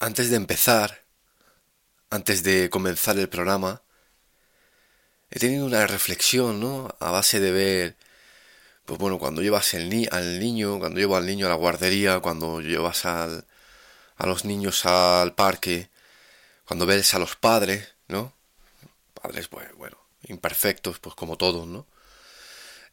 Antes 0.00 0.30
de 0.30 0.36
empezar, 0.36 1.04
antes 2.08 2.42
de 2.42 2.70
comenzar 2.70 3.18
el 3.18 3.28
programa, 3.28 3.82
he 5.30 5.38
tenido 5.38 5.66
una 5.66 5.86
reflexión, 5.86 6.58
¿no? 6.58 6.96
A 7.00 7.10
base 7.10 7.38
de 7.38 7.52
ver, 7.52 7.96
pues 8.86 8.98
bueno, 8.98 9.18
cuando 9.18 9.42
llevas 9.42 9.74
el 9.74 9.90
ni 9.90 10.06
al 10.10 10.40
niño, 10.40 10.78
cuando 10.78 11.00
llevo 11.00 11.16
al 11.16 11.26
niño 11.26 11.46
a 11.46 11.50
la 11.50 11.54
guardería, 11.56 12.20
cuando 12.20 12.62
llevas 12.62 13.04
al, 13.04 13.46
a 14.16 14.26
los 14.26 14.46
niños 14.46 14.86
al 14.86 15.34
parque, 15.34 15.90
cuando 16.66 16.86
ves 16.86 17.14
a 17.14 17.18
los 17.18 17.36
padres, 17.36 17.94
¿no? 18.08 18.34
Padres, 19.14 19.48
pues, 19.48 19.68
bueno, 19.76 19.98
imperfectos, 20.24 20.98
pues 21.00 21.14
como 21.14 21.36
todos, 21.36 21.66
¿no? 21.66 21.86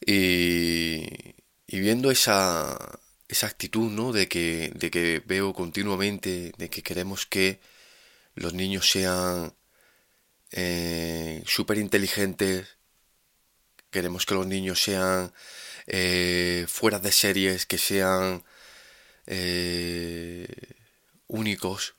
Y, 0.05 1.35
y 1.67 1.79
viendo 1.79 2.11
esa, 2.11 2.77
esa 3.27 3.47
actitud, 3.47 3.91
¿no? 3.91 4.13
De 4.13 4.27
que, 4.27 4.71
de 4.75 4.91
que 4.91 5.21
veo 5.25 5.53
continuamente, 5.53 6.53
de 6.57 6.69
que 6.69 6.83
queremos 6.83 7.25
que 7.25 7.59
los 8.35 8.53
niños 8.53 8.89
sean 8.89 9.53
eh, 10.51 11.43
súper 11.45 11.77
inteligentes, 11.77 12.77
queremos 13.91 14.25
que 14.25 14.35
los 14.35 14.47
niños 14.47 14.81
sean 14.81 15.33
eh, 15.87 16.65
fuera 16.67 16.99
de 16.99 17.11
series, 17.11 17.65
que 17.65 17.77
sean 17.77 18.43
eh, 19.25 20.47
únicos, 21.27 21.95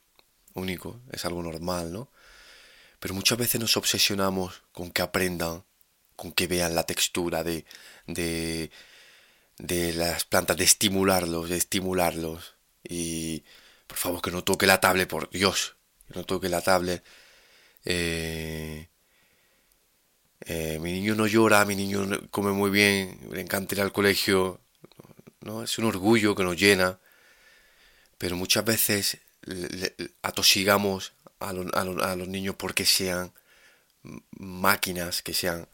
único, 0.54 1.00
es 1.12 1.24
algo 1.24 1.42
normal, 1.42 1.92
¿no? 1.92 2.10
Pero 3.00 3.14
muchas 3.14 3.38
veces 3.38 3.60
nos 3.60 3.76
obsesionamos 3.76 4.62
con 4.72 4.90
que 4.90 5.02
aprendan, 5.02 5.64
con 6.16 6.32
que 6.32 6.46
vean 6.46 6.74
la 6.74 6.84
textura 6.84 7.44
de, 7.44 7.64
de, 8.06 8.70
de 9.58 9.92
las 9.92 10.24
plantas, 10.24 10.56
de 10.56 10.64
estimularlos, 10.64 11.48
de 11.48 11.56
estimularlos. 11.56 12.54
Y 12.84 13.44
por 13.86 13.98
favor 13.98 14.22
que 14.22 14.30
no 14.30 14.44
toque 14.44 14.66
la 14.66 14.80
tablet, 14.80 15.08
por 15.08 15.28
Dios, 15.30 15.76
que 16.06 16.14
no 16.14 16.24
toque 16.24 16.48
la 16.48 16.62
tablet. 16.62 17.04
Eh, 17.84 18.88
eh, 20.40 20.78
mi 20.80 20.92
niño 20.92 21.14
no 21.14 21.26
llora, 21.26 21.64
mi 21.64 21.76
niño 21.76 22.08
come 22.30 22.52
muy 22.52 22.70
bien, 22.70 23.20
le 23.32 23.40
encanta 23.40 23.74
ir 23.74 23.80
al 23.82 23.92
colegio. 23.92 24.60
¿no? 25.40 25.62
Es 25.62 25.78
un 25.78 25.86
orgullo 25.86 26.34
que 26.34 26.44
nos 26.44 26.56
llena. 26.56 27.00
Pero 28.18 28.36
muchas 28.36 28.64
veces 28.64 29.18
atosigamos 30.22 31.12
a, 31.40 31.50
a 31.50 32.16
los 32.16 32.28
niños 32.28 32.56
porque 32.56 32.84
sean 32.84 33.32
máquinas, 34.32 35.22
que 35.22 35.34
sean, 35.34 35.68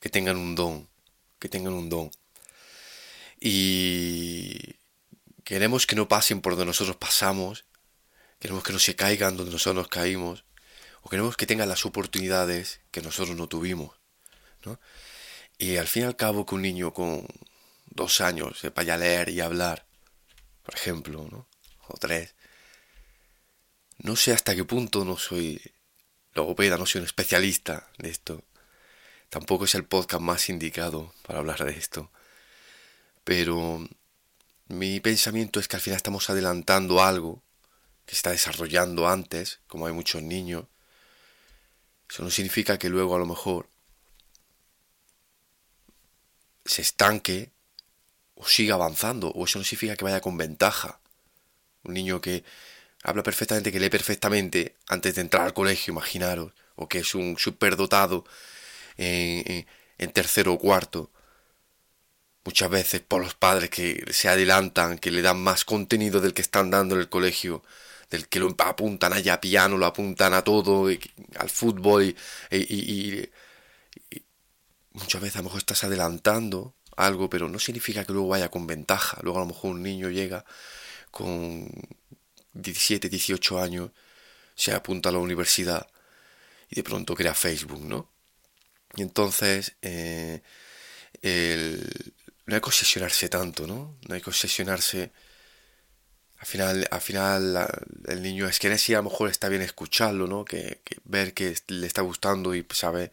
que 0.00 0.08
tengan 0.08 0.36
un 0.36 0.54
don, 0.54 0.88
que 1.38 1.48
tengan 1.48 1.74
un 1.74 1.88
don 1.88 2.10
y 3.44 4.76
queremos 5.42 5.84
que 5.84 5.96
no 5.96 6.06
pasen 6.06 6.40
por 6.40 6.52
donde 6.52 6.66
nosotros 6.66 6.96
pasamos, 6.96 7.64
queremos 8.38 8.62
que 8.62 8.72
no 8.72 8.78
se 8.78 8.94
caigan 8.94 9.36
donde 9.36 9.50
nosotros 9.50 9.74
nos 9.74 9.88
caímos, 9.88 10.44
o 11.02 11.10
queremos 11.10 11.36
que 11.36 11.44
tengan 11.44 11.68
las 11.68 11.84
oportunidades 11.84 12.80
que 12.92 13.02
nosotros 13.02 13.36
no 13.36 13.48
tuvimos. 13.48 13.98
¿no? 14.64 14.78
Y 15.58 15.76
al 15.76 15.88
fin 15.88 16.04
y 16.04 16.06
al 16.06 16.14
cabo 16.14 16.46
que 16.46 16.54
un 16.54 16.62
niño 16.62 16.94
con 16.94 17.26
dos 17.86 18.20
años 18.20 18.60
sepa 18.60 18.84
ya 18.84 18.96
leer 18.96 19.28
y 19.28 19.40
hablar, 19.40 19.86
por 20.62 20.76
ejemplo, 20.76 21.26
¿no? 21.28 21.48
o 21.88 21.96
tres, 21.98 22.36
no 23.98 24.14
sé 24.14 24.32
hasta 24.32 24.54
qué 24.54 24.64
punto 24.64 25.04
no 25.04 25.18
soy 25.18 25.60
logopeda, 26.32 26.76
no 26.76 26.86
soy 26.86 27.00
un 27.00 27.06
especialista 27.06 27.90
de 27.98 28.08
esto. 28.08 28.44
Tampoco 29.30 29.64
es 29.64 29.74
el 29.74 29.84
podcast 29.84 30.22
más 30.22 30.48
indicado 30.48 31.12
para 31.24 31.40
hablar 31.40 31.64
de 31.64 31.72
esto 31.72 32.12
pero 33.24 33.86
mi 34.66 35.00
pensamiento 35.00 35.60
es 35.60 35.68
que 35.68 35.76
al 35.76 35.82
final 35.82 35.96
estamos 35.96 36.30
adelantando 36.30 37.02
algo 37.02 37.42
que 38.06 38.14
se 38.14 38.18
está 38.18 38.30
desarrollando 38.30 39.08
antes, 39.08 39.60
como 39.66 39.86
hay 39.86 39.92
muchos 39.92 40.22
niños. 40.22 40.66
Eso 42.10 42.22
no 42.22 42.30
significa 42.30 42.78
que 42.78 42.88
luego 42.88 43.14
a 43.14 43.18
lo 43.18 43.26
mejor 43.26 43.68
se 46.64 46.82
estanque 46.82 47.52
o 48.34 48.46
siga 48.46 48.74
avanzando, 48.74 49.28
o 49.30 49.44
eso 49.44 49.58
no 49.58 49.64
significa 49.64 49.96
que 49.96 50.04
vaya 50.04 50.20
con 50.20 50.36
ventaja. 50.36 51.00
Un 51.84 51.94
niño 51.94 52.20
que 52.20 52.44
habla 53.02 53.22
perfectamente, 53.22 53.72
que 53.72 53.80
lee 53.80 53.90
perfectamente 53.90 54.76
antes 54.88 55.14
de 55.14 55.20
entrar 55.20 55.44
al 55.44 55.54
colegio, 55.54 55.92
imaginaros, 55.92 56.52
o 56.76 56.88
que 56.88 56.98
es 56.98 57.14
un 57.14 57.36
superdotado 57.38 58.24
en, 58.96 59.42
en, 59.50 59.66
en 59.98 60.12
tercero 60.12 60.54
o 60.54 60.58
cuarto, 60.58 61.10
muchas 62.44 62.70
veces 62.70 63.00
por 63.00 63.22
los 63.22 63.34
padres 63.34 63.70
que 63.70 64.04
se 64.12 64.28
adelantan, 64.28 64.98
que 64.98 65.10
le 65.10 65.22
dan 65.22 65.40
más 65.42 65.64
contenido 65.64 66.20
del 66.20 66.34
que 66.34 66.42
están 66.42 66.70
dando 66.70 66.94
en 66.94 67.02
el 67.02 67.08
colegio, 67.08 67.62
del 68.10 68.28
que 68.28 68.40
lo 68.40 68.54
apuntan 68.58 69.12
allá 69.12 69.34
a 69.34 69.40
piano, 69.40 69.78
lo 69.78 69.86
apuntan 69.86 70.34
a 70.34 70.42
todo, 70.42 70.88
al 71.36 71.50
fútbol, 71.50 72.14
y, 72.50 73.28
muchas 74.92 75.22
veces 75.22 75.36
a 75.36 75.38
lo 75.38 75.44
mejor 75.44 75.58
estás 75.58 75.84
adelantando 75.84 76.74
algo, 76.96 77.30
pero 77.30 77.48
no 77.48 77.58
significa 77.58 78.04
que 78.04 78.12
luego 78.12 78.28
vaya 78.28 78.50
con 78.50 78.66
ventaja. 78.66 79.18
Luego 79.22 79.38
a 79.38 79.42
lo 79.42 79.48
mejor 79.48 79.72
un 79.72 79.82
niño 79.82 80.10
llega 80.10 80.44
con 81.10 81.70
17, 82.52 83.08
18 83.08 83.60
años, 83.60 83.90
se 84.54 84.72
apunta 84.72 85.08
a 85.08 85.12
la 85.12 85.18
universidad 85.18 85.88
y 86.70 86.76
de 86.76 86.82
pronto 86.82 87.14
crea 87.14 87.34
Facebook, 87.34 87.80
¿no? 87.84 88.10
Y 88.96 89.02
entonces 89.02 89.76
eh, 89.82 90.42
el, 91.22 92.14
no 92.46 92.54
hay 92.54 92.60
que 92.60 92.68
obsesionarse 92.68 93.28
tanto, 93.28 93.66
¿no? 93.66 93.96
No 94.08 94.14
hay 94.14 94.20
que 94.20 94.30
obsesionarse. 94.30 95.12
Al 96.38 96.46
final, 96.46 96.88
al 96.90 97.00
final 97.00 97.68
el 98.08 98.22
niño 98.22 98.48
es 98.48 98.58
que 98.58 98.72
ese 98.72 98.94
a 98.94 98.98
lo 98.98 99.04
mejor 99.04 99.30
está 99.30 99.48
bien 99.48 99.62
escucharlo, 99.62 100.26
¿no? 100.26 100.44
Que, 100.44 100.80
ver 101.04 101.34
que 101.34 101.54
le 101.68 101.86
está 101.86 102.02
gustando 102.02 102.54
y 102.54 102.66
sabe 102.72 103.12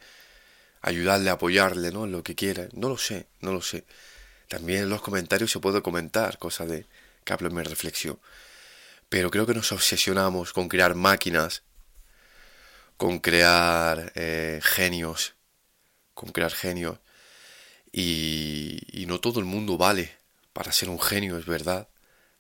ayudarle, 0.82 1.30
apoyarle, 1.30 1.92
¿no? 1.92 2.08
Lo 2.08 2.24
que 2.24 2.36
quiera. 2.36 2.68
No 2.74 2.90
lo 2.90 2.98
sé, 2.98 3.28
no 3.42 3.54
lo 3.54 3.62
sé. 3.62 3.86
También 4.48 4.84
en 4.84 4.90
los 4.90 5.02
comentarios 5.02 5.52
se 5.52 5.60
puede 5.60 5.82
comentar 5.84 6.40
cosas 6.40 6.70
de 6.70 6.88
que 7.24 7.34
hablo 7.34 7.50
en 7.50 7.56
mi 7.56 7.64
reflexión. 7.64 8.20
Pero 9.10 9.32
creo 9.32 9.46
que 9.46 9.54
nos 9.54 9.72
obsesionamos 9.72 10.54
con 10.54 10.70
crear 10.70 10.96
máquinas, 10.96 11.64
con 12.98 13.20
crear 13.20 14.12
eh, 14.16 14.60
genios, 14.64 15.36
con 16.14 16.32
crear 16.32 16.52
genios 16.52 17.00
y, 17.92 19.06
no 19.08 19.20
todo 19.20 19.40
el 19.40 19.46
mundo 19.46 19.78
vale 19.78 20.18
para 20.54 20.72
ser 20.72 20.90
un 20.90 21.00
genio, 21.00 21.38
es 21.38 21.46
verdad. 21.46 21.90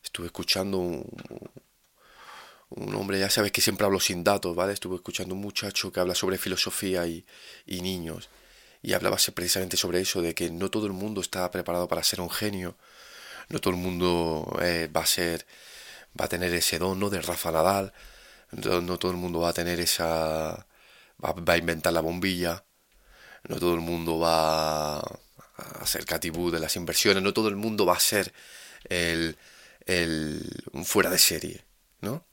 Estuve 0.03 0.27
escuchando 0.27 0.77
un, 0.77 1.05
un 2.69 2.95
hombre, 2.95 3.19
ya 3.19 3.29
sabes 3.29 3.51
que 3.51 3.61
siempre 3.61 3.85
hablo 3.85 3.99
sin 3.99 4.23
datos, 4.23 4.55
¿vale? 4.55 4.73
Estuve 4.73 4.95
escuchando 4.97 5.35
un 5.35 5.41
muchacho 5.41 5.91
que 5.91 5.99
habla 5.99 6.15
sobre 6.15 6.37
filosofía 6.37 7.07
y, 7.07 7.25
y 7.65 7.81
niños. 7.81 8.29
Y 8.81 8.93
hablaba 8.93 9.17
precisamente 9.33 9.77
sobre 9.77 10.01
eso, 10.01 10.21
de 10.21 10.33
que 10.35 10.49
no 10.51 10.69
todo 10.69 10.85
el 10.87 10.93
mundo 10.93 11.21
está 11.21 11.49
preparado 11.51 11.87
para 11.87 12.03
ser 12.03 12.21
un 12.21 12.29
genio. 12.29 12.77
No 13.49 13.59
todo 13.59 13.73
el 13.73 13.79
mundo 13.79 14.57
eh, 14.61 14.89
va 14.95 15.01
a 15.01 15.05
ser, 15.05 15.45
va 16.19 16.25
a 16.25 16.29
tener 16.29 16.53
ese 16.53 16.79
don, 16.79 16.99
¿no? 16.99 17.09
De 17.09 17.21
Rafa 17.21 17.51
Nadal. 17.51 17.93
No, 18.51 18.81
no 18.81 18.99
todo 18.99 19.11
el 19.11 19.17
mundo 19.17 19.41
va 19.41 19.49
a 19.49 19.53
tener 19.53 19.79
esa, 19.79 20.67
va, 21.23 21.53
a 21.53 21.57
inventar 21.57 21.93
la 21.93 22.01
bombilla. 22.01 22.65
No 23.47 23.59
todo 23.59 23.73
el 23.75 23.81
mundo 23.81 24.19
va 24.19 25.01
a 25.59 25.85
ser 25.85 26.05
catibú 26.05 26.51
de 26.51 26.59
las 26.59 26.75
inversiones, 26.75 27.23
no 27.23 27.33
todo 27.33 27.49
el 27.49 27.55
mundo 27.55 27.85
va 27.85 27.95
a 27.95 27.99
ser 27.99 28.33
el, 28.85 29.37
el 29.85 30.43
fuera 30.85 31.09
de 31.09 31.19
serie, 31.19 31.65
¿no? 32.01 32.25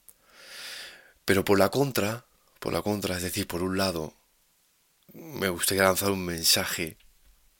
Pero 1.25 1.45
por 1.45 1.59
la 1.59 1.71
contra, 1.71 2.25
por 2.61 2.73
la 2.73 2.83
contra, 2.83 3.17
es 3.17 3.23
decir, 3.23 3.47
por 3.47 3.63
un 3.63 3.77
lado, 3.77 4.15
me 5.13 5.49
gustaría 5.49 5.85
lanzar 5.85 6.11
un 6.11 6.25
mensaje 6.25 6.97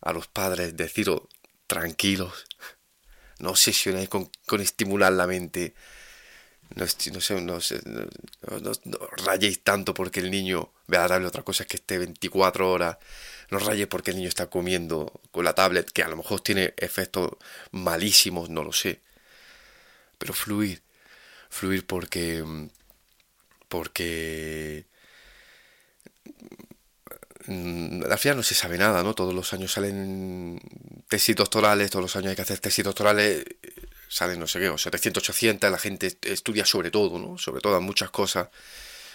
a 0.01 0.13
los 0.13 0.27
padres, 0.29 0.77
deciros, 0.77 1.23
tranquilos, 1.67 2.47
no 3.39 3.51
obsesionéis 3.51 4.09
con, 4.09 4.31
con 4.47 4.61
estimular 4.61 5.13
la 5.13 5.27
mente, 5.27 5.75
no, 6.75 6.85
no, 6.85 7.21
sé, 7.21 7.41
no, 7.41 7.59
no, 8.61 8.73
no, 8.85 8.99
rayéis 9.25 9.63
tanto 9.63 9.95
porque 9.95 10.21
el 10.21 10.31
niño 10.31 10.73
vea 10.89 11.07
darle 11.07 11.29
otra 11.29 11.43
cosa 11.43 11.65
que 11.65 11.77
esté 11.77 11.99
24 11.99 12.71
horas 12.71 12.99
no 13.51 13.59
rayes 13.59 13.87
porque 13.87 14.11
el 14.11 14.17
niño 14.17 14.29
está 14.29 14.49
comiendo 14.49 15.21
con 15.31 15.45
la 15.45 15.55
tablet, 15.55 15.91
que 15.91 16.03
a 16.03 16.09
lo 16.09 16.17
mejor 16.17 16.41
tiene 16.41 16.75
efectos 16.77 17.33
malísimos, 17.71 18.51
no 18.51 18.63
lo 18.65 18.73
sé. 18.73 19.01
Pero 20.19 20.35
fluir, 20.35 20.83
fluir 21.51 21.87
porque... 21.87 22.45
porque... 23.69 24.87
Mm, 27.47 28.03
al 28.11 28.19
final 28.19 28.39
no 28.39 28.43
se 28.43 28.55
sabe 28.55 28.79
nada, 28.79 29.03
¿no? 29.03 29.15
Todos 29.15 29.35
los 29.35 29.53
años 29.53 29.73
salen 29.73 30.61
tesis 31.09 31.37
doctorales, 31.37 31.91
todos 31.91 32.03
los 32.03 32.17
años 32.17 32.31
hay 32.31 32.37
que 32.37 32.43
hacer 32.43 32.59
tesis 32.59 32.85
doctorales, 32.85 33.45
salen 34.09 34.41
no 34.41 34.47
sé 34.49 34.59
qué, 34.61 34.73
700, 34.77 35.23
800, 35.23 35.71
la 35.71 35.79
gente 35.79 36.19
estudia 36.23 36.65
sobre 36.67 36.91
todo, 36.91 37.19
¿no? 37.19 37.39
Sobre 37.39 37.61
todas 37.61 37.81
muchas 37.83 38.11
cosas. 38.11 38.49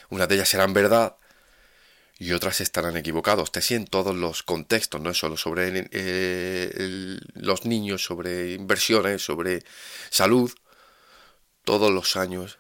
Unas 0.10 0.28
de 0.30 0.36
ellas 0.36 0.50
serán 0.50 0.74
verdad, 0.74 1.16
y 2.22 2.34
otras 2.34 2.62
estarán 2.62 2.98
equivocados. 2.98 3.52
Te 3.52 3.62
en 3.74 3.88
todos 3.88 4.16
los 4.16 4.44
contextos, 4.44 5.02
no 5.02 5.10
es 5.10 5.18
solo 5.18 5.38
sobre 5.38 5.90
eh, 5.92 7.20
los 7.34 7.66
niños, 7.66 8.04
sobre 8.04 8.54
inversiones, 8.54 9.26
sobre 9.26 9.64
salud. 10.12 10.52
Todos 11.64 11.90
los 11.90 12.16
años 12.18 12.60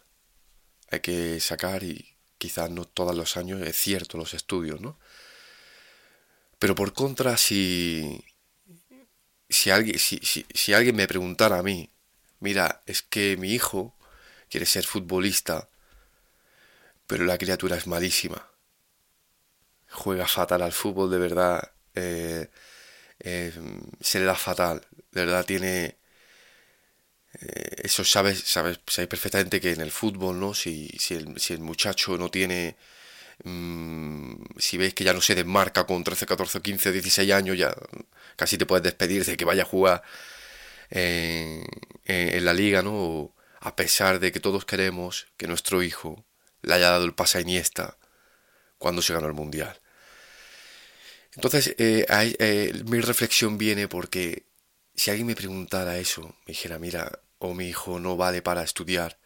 hay 0.90 1.02
que 1.02 1.40
sacar 1.40 1.84
y 1.84 2.16
quizás 2.40 2.72
no 2.72 2.86
todos 2.86 3.16
los 3.16 3.38
años, 3.38 3.62
es 3.62 3.78
cierto, 3.78 4.18
los 4.18 4.34
estudios, 4.34 4.82
¿no? 4.82 4.98
Pero 6.58 6.74
por 6.74 6.94
contra, 6.94 7.38
si, 7.38 8.26
si, 9.48 9.70
alguien, 9.70 10.00
si, 10.00 10.18
si 10.24 10.74
alguien 10.74 10.96
me 10.96 11.08
preguntara 11.08 11.60
a 11.60 11.64
mí, 11.64 11.92
mira, 12.40 12.82
es 12.88 13.04
que 13.04 13.38
mi 13.38 13.54
hijo 13.54 13.96
quiere 14.50 14.66
ser 14.66 14.88
futbolista, 14.88 15.70
pero 17.06 17.26
la 17.26 17.38
criatura 17.38 17.78
es 17.78 17.86
malísima. 17.86 18.51
Juega 19.92 20.28
fatal 20.28 20.62
al 20.62 20.74
fútbol, 20.74 21.12
de 21.12 21.18
verdad. 21.18 21.72
Eh, 21.96 22.48
eh, 23.20 23.54
se 24.00 24.20
le 24.20 24.26
da 24.26 24.36
fatal. 24.36 24.86
De 25.12 25.26
verdad 25.26 25.46
tiene... 25.46 25.98
Eh, 27.40 27.76
eso 27.84 28.04
sabes, 28.04 28.40
sabes, 28.46 28.80
sabes 28.88 29.08
perfectamente 29.08 29.62
que 29.62 29.72
en 29.72 29.82
el 29.82 29.92
fútbol, 29.92 30.40
¿no? 30.40 30.54
Si, 30.54 30.90
si, 31.00 31.16
el, 31.16 31.40
si 31.40 31.54
el 31.54 31.60
muchacho 31.62 32.18
no 32.18 32.30
tiene... 32.30 32.78
Mm, 33.44 34.36
si 34.58 34.78
veis 34.78 34.94
que 34.94 35.04
ya 35.04 35.14
no 35.14 35.22
se 35.22 35.36
desmarca 35.36 35.86
con 35.86 36.04
13, 36.04 36.26
14, 36.26 36.62
15, 36.62 36.92
16 36.92 37.32
años, 37.32 37.58
ya 37.58 37.74
casi 38.36 38.58
te 38.58 38.66
puedes 38.66 38.84
despedir 38.84 39.26
de 39.26 39.38
que 39.38 39.46
vaya 39.46 39.64
a 39.64 39.66
jugar 39.66 40.04
en, 40.90 41.66
en 42.06 42.46
la 42.46 42.54
liga, 42.54 42.82
¿no? 42.84 43.34
a 43.62 43.76
pesar 43.76 44.20
de 44.20 44.32
que 44.32 44.40
todos 44.40 44.66
queremos 44.66 45.28
que 45.38 45.48
nuestro 45.48 45.84
hijo 45.84 46.26
le 46.64 46.74
haya 46.74 46.90
dado 46.90 47.06
el 47.06 47.14
pase 47.14 47.38
a 47.38 47.42
Iniesta 47.42 47.98
cuando 48.82 49.02
se 49.04 49.14
ganó 49.14 49.28
el 49.28 49.34
Mundial. 49.34 49.80
Entonces, 51.36 51.76
eh, 51.78 52.06
eh, 52.40 52.74
mi 52.86 53.00
reflexión 53.00 53.58
viene 53.58 53.88
porque 53.88 54.46
si 54.96 55.12
alguien 55.12 55.28
me 55.28 55.36
preguntara 55.36 55.98
eso, 55.98 56.24
me 56.46 56.54
dijera, 56.54 56.80
mira, 56.80 57.22
o 57.38 57.54
mi 57.54 57.68
hijo 57.68 58.00
no 58.00 58.18
vale 58.18 58.42
para 58.42 58.64
estudiar, 58.64 59.20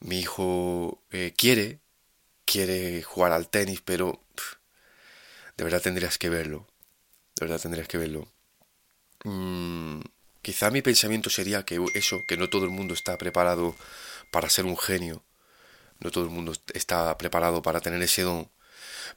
mi 0.00 0.20
hijo 0.20 1.02
eh, 1.10 1.34
quiere, 1.36 1.80
quiere 2.44 3.02
jugar 3.02 3.32
al 3.32 3.48
tenis, 3.50 3.82
pero 3.82 4.22
de 5.56 5.64
verdad 5.64 5.82
tendrías 5.82 6.18
que 6.18 6.28
verlo, 6.28 6.66
de 7.36 7.46
verdad 7.46 7.60
tendrías 7.60 7.88
que 7.88 7.98
verlo. 7.98 8.28
Mm, 9.24 10.00
Quizá 10.46 10.70
mi 10.70 10.80
pensamiento 10.80 11.28
sería 11.28 11.64
que 11.64 11.84
eso, 11.94 12.24
que 12.24 12.36
no 12.36 12.48
todo 12.48 12.64
el 12.66 12.70
mundo 12.70 12.94
está 12.94 13.18
preparado 13.18 13.74
para 14.30 14.48
ser 14.48 14.64
un 14.64 14.76
genio, 14.78 15.24
no 16.00 16.10
todo 16.12 16.24
el 16.24 16.30
mundo 16.30 16.52
está 16.74 17.18
preparado 17.18 17.62
para 17.62 17.80
tener 17.80 18.00
ese 18.02 18.22
don, 18.22 18.48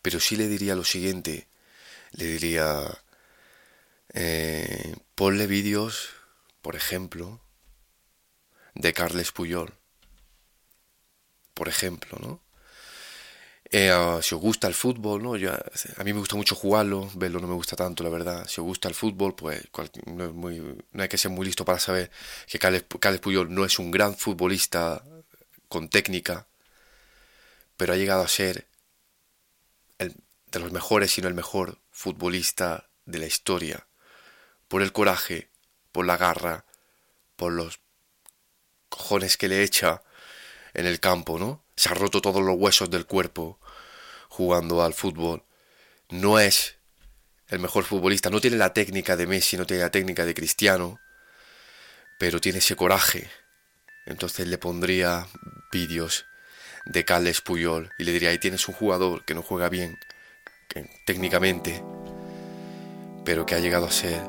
pero 0.01 0.19
sí 0.19 0.35
le 0.35 0.47
diría 0.47 0.75
lo 0.75 0.83
siguiente, 0.83 1.47
le 2.11 2.25
diría, 2.25 2.85
eh, 4.13 4.95
ponle 5.15 5.47
vídeos, 5.47 6.09
por 6.61 6.75
ejemplo, 6.75 7.41
de 8.75 8.93
Carles 8.93 9.31
Puyol, 9.31 9.73
por 11.53 11.67
ejemplo, 11.67 12.17
¿no? 12.21 12.41
Eh, 13.71 13.91
ah, 13.91 14.19
si 14.21 14.33
os 14.33 14.41
gusta 14.41 14.67
el 14.67 14.73
fútbol, 14.73 15.21
¿no? 15.21 15.33
a 15.35 16.03
mí 16.03 16.13
me 16.13 16.19
gusta 16.19 16.35
mucho 16.35 16.55
jugarlo, 16.55 17.07
verlo 17.13 17.39
no 17.39 17.47
me 17.47 17.53
gusta 17.53 17.75
tanto, 17.75 18.03
la 18.03 18.09
verdad. 18.09 18.47
Si 18.47 18.59
os 18.59 18.65
gusta 18.65 18.87
el 18.87 18.95
fútbol, 18.95 19.35
pues 19.35 19.61
no, 20.07 20.33
muy, 20.33 20.59
no 20.91 21.03
hay 21.03 21.09
que 21.09 21.19
ser 21.19 21.29
muy 21.29 21.45
listo 21.45 21.65
para 21.65 21.79
saber 21.79 22.09
que 22.47 22.57
Carles, 22.57 22.83
Puyol 23.21 23.53
no 23.53 23.65
es 23.65 23.77
un 23.77 23.91
gran 23.91 24.15
futbolista 24.15 25.03
con 25.67 25.87
técnica, 25.89 26.47
pero 27.77 27.93
ha 27.93 27.95
llegado 27.95 28.23
a 28.23 28.27
ser 28.27 28.65
de 30.51 30.59
los 30.59 30.71
mejores, 30.71 31.11
sino 31.11 31.27
el 31.27 31.33
mejor 31.33 31.79
futbolista 31.91 32.89
de 33.05 33.19
la 33.19 33.25
historia. 33.25 33.87
Por 34.67 34.81
el 34.81 34.91
coraje, 34.91 35.49
por 35.91 36.05
la 36.05 36.17
garra, 36.17 36.65
por 37.35 37.51
los 37.51 37.79
cojones 38.89 39.37
que 39.37 39.47
le 39.47 39.63
echa 39.63 40.03
en 40.73 40.85
el 40.85 40.99
campo, 40.99 41.39
¿no? 41.39 41.63
se 41.79 41.87
ha 41.87 41.93
roto 41.93 42.21
todos 42.21 42.43
los 42.43 42.57
huesos 42.57 42.89
del 42.89 43.05
cuerpo 43.05 43.57
jugando 44.27 44.83
al 44.83 44.93
fútbol. 44.93 45.45
No 46.09 46.37
es 46.37 46.75
el 47.47 47.59
mejor 47.59 47.85
futbolista, 47.85 48.29
no 48.29 48.41
tiene 48.41 48.57
la 48.57 48.73
técnica 48.73 49.15
de 49.15 49.25
Messi, 49.25 49.55
no 49.55 49.65
tiene 49.65 49.83
la 49.83 49.89
técnica 49.89 50.25
de 50.25 50.33
Cristiano, 50.33 50.99
pero 52.19 52.41
tiene 52.41 52.59
ese 52.59 52.75
coraje. 52.75 53.29
Entonces 54.05 54.45
le 54.49 54.57
pondría 54.57 55.25
vídeos 55.71 56.25
de 56.85 57.05
Carles 57.05 57.39
Puyol 57.39 57.93
y 57.97 58.03
le 58.03 58.11
diría, 58.11 58.31
ahí 58.31 58.39
tienes 58.39 58.67
un 58.67 58.73
jugador 58.73 59.23
que 59.23 59.33
no 59.33 59.41
juega 59.41 59.69
bien 59.69 59.97
técnicamente, 61.03 61.83
pero 63.25 63.45
que 63.45 63.55
ha 63.55 63.59
llegado 63.59 63.87
a 63.87 63.91
ser 63.91 64.21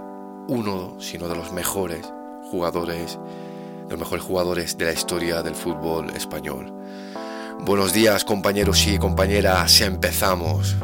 uno, 0.49 1.01
sino 1.01 1.29
de 1.29 1.37
los 1.37 1.53
mejores 1.53 2.01
jugadores, 2.51 3.19
de 3.85 3.91
los 3.91 3.99
mejores 3.99 4.25
jugadores 4.25 4.79
de 4.79 4.87
la 4.87 4.93
historia 4.93 5.43
del 5.43 5.55
fútbol 5.55 6.11
español. 6.11 6.73
Buenos 7.61 7.93
días 7.93 8.25
compañeros 8.25 8.87
y 8.87 8.99
compañeras, 8.99 9.81
empezamos. 9.83 10.77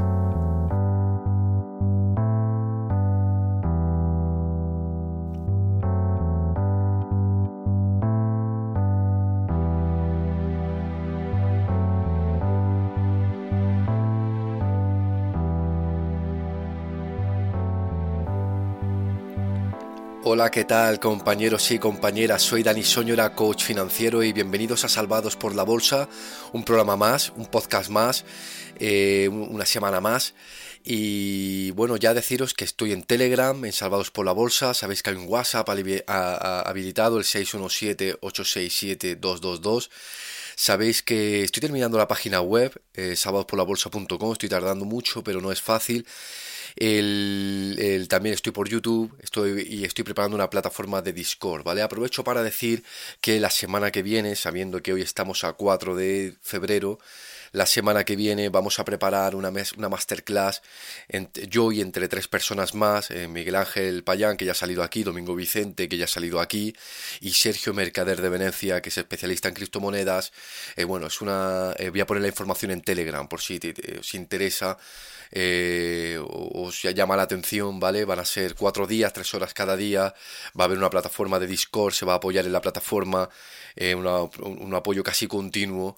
Hola, 20.36 20.50
¿qué 20.50 20.66
tal 20.66 21.00
compañeros 21.00 21.70
y 21.70 21.78
compañeras? 21.78 22.42
Soy 22.42 22.62
Dani 22.62 22.82
Soñora, 22.82 23.34
coach 23.34 23.64
financiero 23.64 24.22
y 24.22 24.34
bienvenidos 24.34 24.84
a 24.84 24.88
Salvados 24.90 25.34
por 25.34 25.54
la 25.54 25.62
Bolsa, 25.62 26.10
un 26.52 26.62
programa 26.62 26.94
más, 26.94 27.32
un 27.36 27.46
podcast 27.46 27.88
más, 27.88 28.26
eh, 28.78 29.30
una 29.32 29.64
semana 29.64 30.02
más. 30.02 30.34
Y 30.84 31.70
bueno, 31.70 31.96
ya 31.96 32.12
deciros 32.12 32.52
que 32.52 32.66
estoy 32.66 32.92
en 32.92 33.04
Telegram, 33.04 33.64
en 33.64 33.72
Salvados 33.72 34.10
por 34.10 34.26
la 34.26 34.32
Bolsa, 34.32 34.74
sabéis 34.74 35.02
que 35.02 35.08
hay 35.08 35.16
un 35.16 35.24
WhatsApp 35.26 35.66
habilitado, 35.70 37.16
el 37.16 37.24
617-867-222. 37.24 39.88
Sabéis 40.58 41.02
que 41.02 41.44
estoy 41.44 41.60
terminando 41.60 41.98
la 41.98 42.08
página 42.08 42.40
web, 42.40 42.72
eh, 42.94 43.14
salvadosporlabolsa.com, 43.14 44.32
estoy 44.32 44.48
tardando 44.48 44.86
mucho, 44.86 45.22
pero 45.22 45.42
no 45.42 45.52
es 45.52 45.60
fácil. 45.60 46.06
El, 46.76 48.06
también 48.08 48.34
estoy 48.34 48.52
por 48.52 48.68
YouTube 48.68 49.14
estoy, 49.20 49.66
y 49.68 49.84
estoy 49.84 50.04
preparando 50.04 50.34
una 50.34 50.48
plataforma 50.48 51.02
de 51.02 51.12
Discord, 51.12 51.62
¿vale? 51.62 51.82
Aprovecho 51.82 52.24
para 52.24 52.42
decir 52.42 52.84
que 53.20 53.38
la 53.38 53.50
semana 53.50 53.90
que 53.90 54.02
viene, 54.02 54.34
sabiendo 54.34 54.82
que 54.82 54.94
hoy 54.94 55.02
estamos 55.02 55.44
a 55.44 55.52
4 55.52 55.94
de 55.94 56.34
febrero, 56.40 56.98
la 57.52 57.66
semana 57.66 58.04
que 58.04 58.16
viene 58.16 58.48
vamos 58.48 58.78
a 58.78 58.84
preparar 58.84 59.34
una, 59.34 59.52
una 59.76 59.88
masterclass 59.88 60.62
yo 61.48 61.72
y 61.72 61.80
entre 61.80 62.08
tres 62.08 62.28
personas 62.28 62.74
más, 62.74 63.10
eh, 63.10 63.28
Miguel 63.28 63.56
Ángel 63.56 64.04
Payán, 64.04 64.36
que 64.36 64.44
ya 64.44 64.52
ha 64.52 64.54
salido 64.54 64.82
aquí, 64.82 65.02
Domingo 65.02 65.34
Vicente, 65.34 65.88
que 65.88 65.96
ya 65.96 66.04
ha 66.04 66.08
salido 66.08 66.40
aquí, 66.40 66.74
y 67.20 67.32
Sergio 67.32 67.74
Mercader 67.74 68.20
de 68.20 68.28
Venecia, 68.28 68.80
que 68.82 68.88
es 68.88 68.98
especialista 68.98 69.48
en 69.48 69.54
criptomonedas. 69.54 70.32
Eh, 70.76 70.84
bueno, 70.84 71.06
es 71.06 71.20
una... 71.20 71.72
Eh, 71.78 71.90
voy 71.90 72.00
a 72.00 72.06
poner 72.06 72.22
la 72.22 72.28
información 72.28 72.70
en 72.70 72.80
Telegram 72.80 73.28
por 73.28 73.40
si 73.40 73.60
os 73.98 74.14
interesa 74.14 74.78
eh, 75.32 76.18
os 76.20 76.82
llama 76.82 77.16
la 77.16 77.22
atención, 77.22 77.80
¿vale? 77.80 78.04
Van 78.04 78.20
a 78.20 78.24
ser 78.24 78.54
cuatro 78.54 78.86
días, 78.86 79.12
tres 79.12 79.34
horas 79.34 79.54
cada 79.54 79.76
día, 79.76 80.14
va 80.58 80.64
a 80.64 80.66
haber 80.66 80.78
una 80.78 80.90
plataforma 80.90 81.38
de 81.38 81.46
Discord, 81.46 81.92
se 81.92 82.06
va 82.06 82.14
a 82.14 82.16
apoyar 82.16 82.46
en 82.46 82.52
la 82.52 82.60
plataforma, 82.60 83.28
un 83.76 84.74
apoyo 84.74 85.02
casi 85.02 85.26
continuo. 85.26 85.96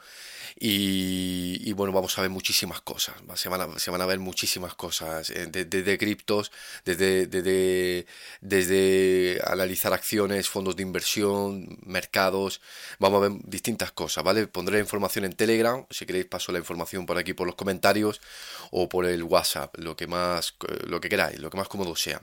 Y, 0.61 1.73
bueno, 1.73 1.93
vamos 1.93 2.19
a 2.19 2.23
ver 2.23 2.31
muchísimas 2.31 2.81
cosas, 2.81 3.15
se 3.37 3.49
van 3.49 3.61
a, 4.01 4.07
ver 4.07 4.19
muchísimas 4.19 4.75
cosas, 4.75 5.31
eh, 5.31 5.47
desde, 5.47 5.99
criptos, 5.99 6.51
desde, 6.85 7.27
desde, 7.29 8.07
desde 8.41 9.41
analizar 9.47 9.93
acciones, 9.93 10.49
fondos 10.49 10.75
de 10.75 10.83
inversión, 10.83 11.79
mercados, 11.87 12.61
vamos 12.99 13.23
a 13.23 13.29
ver 13.29 13.39
distintas 13.45 13.93
cosas, 13.93 14.25
¿vale? 14.25 14.49
Pondré 14.49 14.81
información 14.81 15.25
en 15.25 15.35
Telegram, 15.35 15.87
si 15.91 16.07
queréis 16.07 16.27
paso 16.27 16.51
la 16.51 16.59
información 16.59 17.07
por 17.07 17.19
aquí 17.19 17.35
por 17.35 17.47
los 17.47 17.55
comentarios 17.57 18.21
o 18.73 18.89
por 18.89 19.07
el 19.07 19.23
WhatsApp, 19.23 19.77
lo 19.79 19.95
que 19.97 20.09
más, 20.09 20.55
lo 20.87 21.01
que 21.01 21.09
queráis, 21.09 21.39
lo 21.39 21.51
que 21.51 21.57
más 21.57 21.69
cómodo 21.69 21.95
sea. 21.95 22.21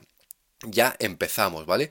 Ya 0.62 0.96
empezamos, 1.00 1.66
¿vale? 1.66 1.90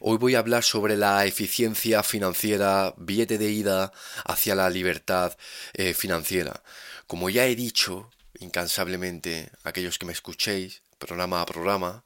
Hoy 0.00 0.18
voy 0.18 0.34
a 0.34 0.40
hablar 0.40 0.64
sobre 0.64 0.96
la 0.96 1.24
eficiencia 1.26 2.02
financiera, 2.02 2.92
billete 2.96 3.38
de 3.38 3.50
ida 3.50 3.92
hacia 4.24 4.56
la 4.56 4.68
libertad 4.68 5.36
eh, 5.74 5.94
financiera. 5.94 6.60
Como 7.06 7.30
ya 7.30 7.46
he 7.46 7.54
dicho 7.54 8.10
incansablemente, 8.40 9.52
aquellos 9.62 9.96
que 9.98 10.06
me 10.06 10.12
escuchéis, 10.12 10.82
programa 10.98 11.40
a 11.40 11.46
programa, 11.46 12.04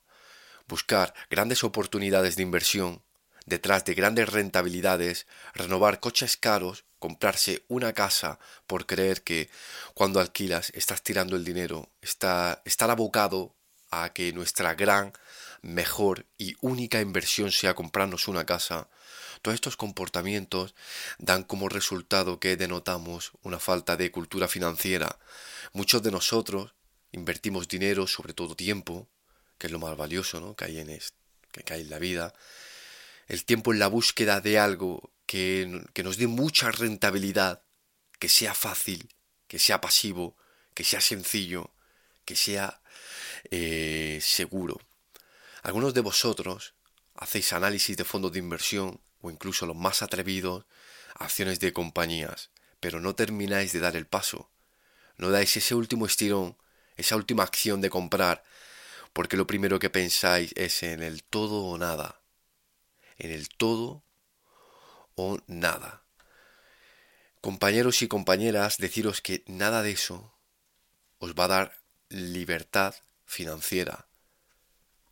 buscar 0.69 1.15
grandes 1.31 1.65
oportunidades 1.65 2.37
de 2.37 2.43
inversión 2.43 3.03
detrás 3.47 3.85
de 3.87 3.95
grandes 3.95 4.29
rentabilidades, 4.29 5.27
renovar 5.55 6.01
coches 6.01 6.37
caros, 6.37 6.85
comprarse 6.99 7.65
una 7.69 7.95
casa 7.95 8.39
por 8.67 8.85
creer 8.85 9.23
que 9.23 9.49
cuando 9.95 10.21
alquilas 10.21 10.71
estás 10.75 11.03
tirando 11.03 11.35
el 11.37 11.45
dinero, 11.45 11.91
está, 12.03 12.61
estar 12.67 12.91
abocado 12.91 13.55
a 13.91 14.13
que 14.13 14.33
nuestra 14.33 14.75
gran 14.75 15.13
mejor 15.65 16.27
y 16.37 16.55
única 16.61 17.01
inversión 17.01 17.51
sea 17.51 17.75
comprarnos 17.75 18.29
una 18.29 18.45
casa, 18.45 18.89
Todos 19.43 19.57
estos 19.57 19.77
comportamientos 19.77 20.75
dan 21.19 21.43
como 21.43 21.69
resultado 21.69 22.41
que 22.41 22.57
denotamos 22.57 23.33
una 23.43 23.59
falta 23.59 23.97
de 23.97 24.11
cultura 24.11 24.49
financiera. 24.49 25.19
Muchos 25.73 26.03
de 26.03 26.11
nosotros 26.11 26.75
invertimos 27.13 27.69
dinero, 27.69 28.07
sobre 28.07 28.33
todo 28.33 28.55
tiempo, 28.55 29.09
que 29.59 29.67
es 29.67 29.73
lo 29.73 29.79
más 29.79 29.97
valioso 29.97 30.41
¿no? 30.41 30.55
que, 30.57 30.65
hay 30.67 30.79
en 30.79 30.87
que 30.87 31.75
hay 31.75 31.83
en 31.83 31.91
la 31.91 31.99
vida. 31.99 32.33
El 33.27 33.45
tiempo 33.45 33.73
en 33.73 33.81
la 33.81 33.89
búsqueda 33.89 34.41
de 34.41 34.59
algo 34.59 35.13
que, 35.27 35.83
que 35.93 36.03
nos 36.03 36.17
dé 36.17 36.27
mucha 36.27 36.71
rentabilidad, 36.71 37.63
que 38.19 38.29
sea 38.29 38.55
fácil, 38.55 39.09
que 39.47 39.59
sea 39.59 39.81
pasivo, 39.81 40.37
que 40.73 40.85
sea 40.85 41.01
sencillo, 41.01 41.71
que 42.25 42.37
sea 42.37 42.81
eh, 43.51 44.19
seguro. 44.23 44.81
Algunos 45.65 45.95
de 45.95 46.03
vosotros 46.03 46.75
hacéis 47.15 47.55
análisis 47.55 47.97
de 47.97 48.05
fondos 48.05 48.33
de 48.33 48.39
inversión 48.39 49.01
o 49.23 49.31
incluso 49.31 49.65
los 49.65 49.75
más 49.75 50.03
atrevidos, 50.03 50.67
acciones 51.15 51.59
de 51.59 51.73
compañías, 51.73 52.51
pero 52.81 53.01
no 53.01 53.15
termináis 53.15 53.73
de 53.73 53.81
dar 53.81 53.97
el 53.97 54.07
paso. 54.07 54.51
No 55.17 55.31
dais 55.31 55.57
ese 55.57 55.75
último 55.75 56.05
estirón, 56.05 56.59
esa 56.99 57.17
última 57.17 57.45
acción 57.45 57.81
de 57.81 57.89
comprar, 57.89 58.45
porque 59.15 59.39
lo 59.39 59.47
primero 59.47 59.79
que 59.79 59.89
pensáis 59.89 60.53
es 60.55 60.83
en 60.83 61.03
el 61.03 61.25
todo 61.25 61.65
o 61.65 61.79
nada. 61.79 62.21
En 63.17 63.31
el 63.31 63.49
todo 63.49 64.05
o 65.15 65.39
nada. 65.47 66.05
Compañeros 67.41 68.03
y 68.03 68.09
compañeras, 68.09 68.77
deciros 68.77 69.23
que 69.23 69.43
nada 69.47 69.83
de 69.83 69.93
eso 69.93 70.37
os 71.21 71.33
va 71.33 71.45
a 71.45 71.49
dar 71.49 71.79
libertad 72.11 72.95
financiera. 73.25 74.09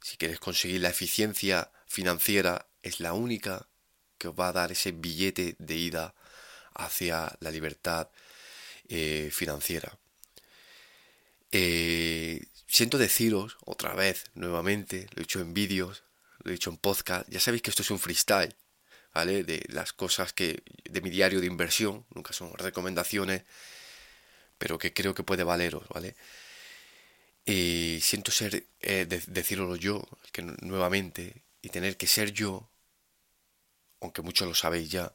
Si 0.03 0.17
queréis 0.17 0.41
conseguir 0.41 0.81
la 0.81 0.91
eficiencia 0.91 1.71
financiera, 1.87 2.67
es 2.83 3.01
la 3.01 3.13
única 3.13 3.69
que 4.19 4.29
os 4.29 4.35
va 4.35 4.49
a 4.49 4.53
dar 4.53 4.73
ese 4.73 4.93
billete 4.93 5.57
de 5.59 5.77
ida 5.77 6.15
hacia 6.75 7.37
la 7.41 7.51
libertad 7.51 8.09
eh, 8.89 9.31
financiera. 9.33 9.99
Eh, 11.51 12.47
siento 12.67 12.99
deciros 12.99 13.57
otra 13.65 13.95
vez, 13.95 14.25
nuevamente, 14.35 15.07
lo 15.15 15.21
he 15.21 15.25
dicho 15.25 15.41
en 15.41 15.55
vídeos, 15.55 16.03
lo 16.43 16.51
he 16.51 16.55
dicho 16.55 16.71
en 16.71 16.79
podcast, 16.79 17.29
ya 17.29 17.41
sabéis 17.41 17.63
que 17.63 17.71
esto 17.71 17.83
es 17.83 17.91
un 17.91 17.99
freestyle, 17.99 18.57
¿vale? 19.15 19.45
De 19.45 19.63
las 19.69 19.93
cosas 19.93 20.33
que, 20.33 20.63
de 20.85 21.01
mi 21.01 21.11
diario 21.11 21.41
de 21.41 21.47
inversión, 21.47 22.07
nunca 22.15 22.33
son 22.33 22.53
recomendaciones, 22.55 23.45
pero 24.59 24.79
que 24.79 24.93
creo 24.93 25.15
que 25.15 25.23
puede 25.23 25.45
valeros, 25.45 25.87
¿vale? 25.89 26.17
Y 27.45 27.99
siento 28.03 28.31
ser, 28.31 28.69
eh, 28.81 29.07
decirlo 29.07 29.77
yo, 29.77 30.07
que 30.33 30.43
nuevamente, 30.43 31.45
y 31.61 31.71
tener 31.71 31.97
que 31.97 32.07
ser 32.07 32.33
yo, 32.33 32.71
aunque 34.01 34.23
muchos 34.23 34.47
lo 34.47 34.55
sabéis 34.55 34.91
ya, 34.91 35.15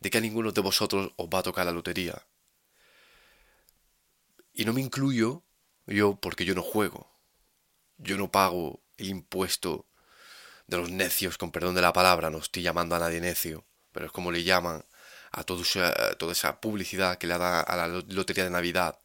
de 0.00 0.10
que 0.10 0.18
a 0.18 0.20
ninguno 0.20 0.52
de 0.52 0.60
vosotros 0.60 1.12
os 1.16 1.28
va 1.28 1.38
a 1.40 1.42
tocar 1.42 1.64
la 1.64 1.72
lotería. 1.72 2.26
Y 4.52 4.64
no 4.64 4.72
me 4.72 4.80
incluyo 4.80 5.44
yo 5.86 6.16
porque 6.16 6.44
yo 6.44 6.54
no 6.54 6.62
juego. 6.62 7.10
Yo 7.98 8.16
no 8.16 8.30
pago 8.30 8.82
el 8.96 9.08
impuesto 9.08 9.86
de 10.66 10.76
los 10.76 10.90
necios, 10.90 11.38
con 11.38 11.52
perdón 11.52 11.74
de 11.74 11.82
la 11.82 11.92
palabra, 11.92 12.30
no 12.30 12.38
estoy 12.38 12.62
llamando 12.62 12.96
a 12.96 12.98
nadie 12.98 13.20
necio, 13.20 13.64
pero 13.92 14.06
es 14.06 14.12
como 14.12 14.32
le 14.32 14.44
llaman 14.44 14.84
a, 15.32 15.44
toda 15.44 16.32
esa 16.32 16.60
publicidad 16.60 17.18
que 17.18 17.26
le 17.26 17.38
da 17.38 17.60
a 17.60 17.76
la 17.76 17.88
lotería 17.88 18.44
de 18.44 18.50
Navidad 18.50 19.01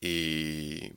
y, 0.00 0.92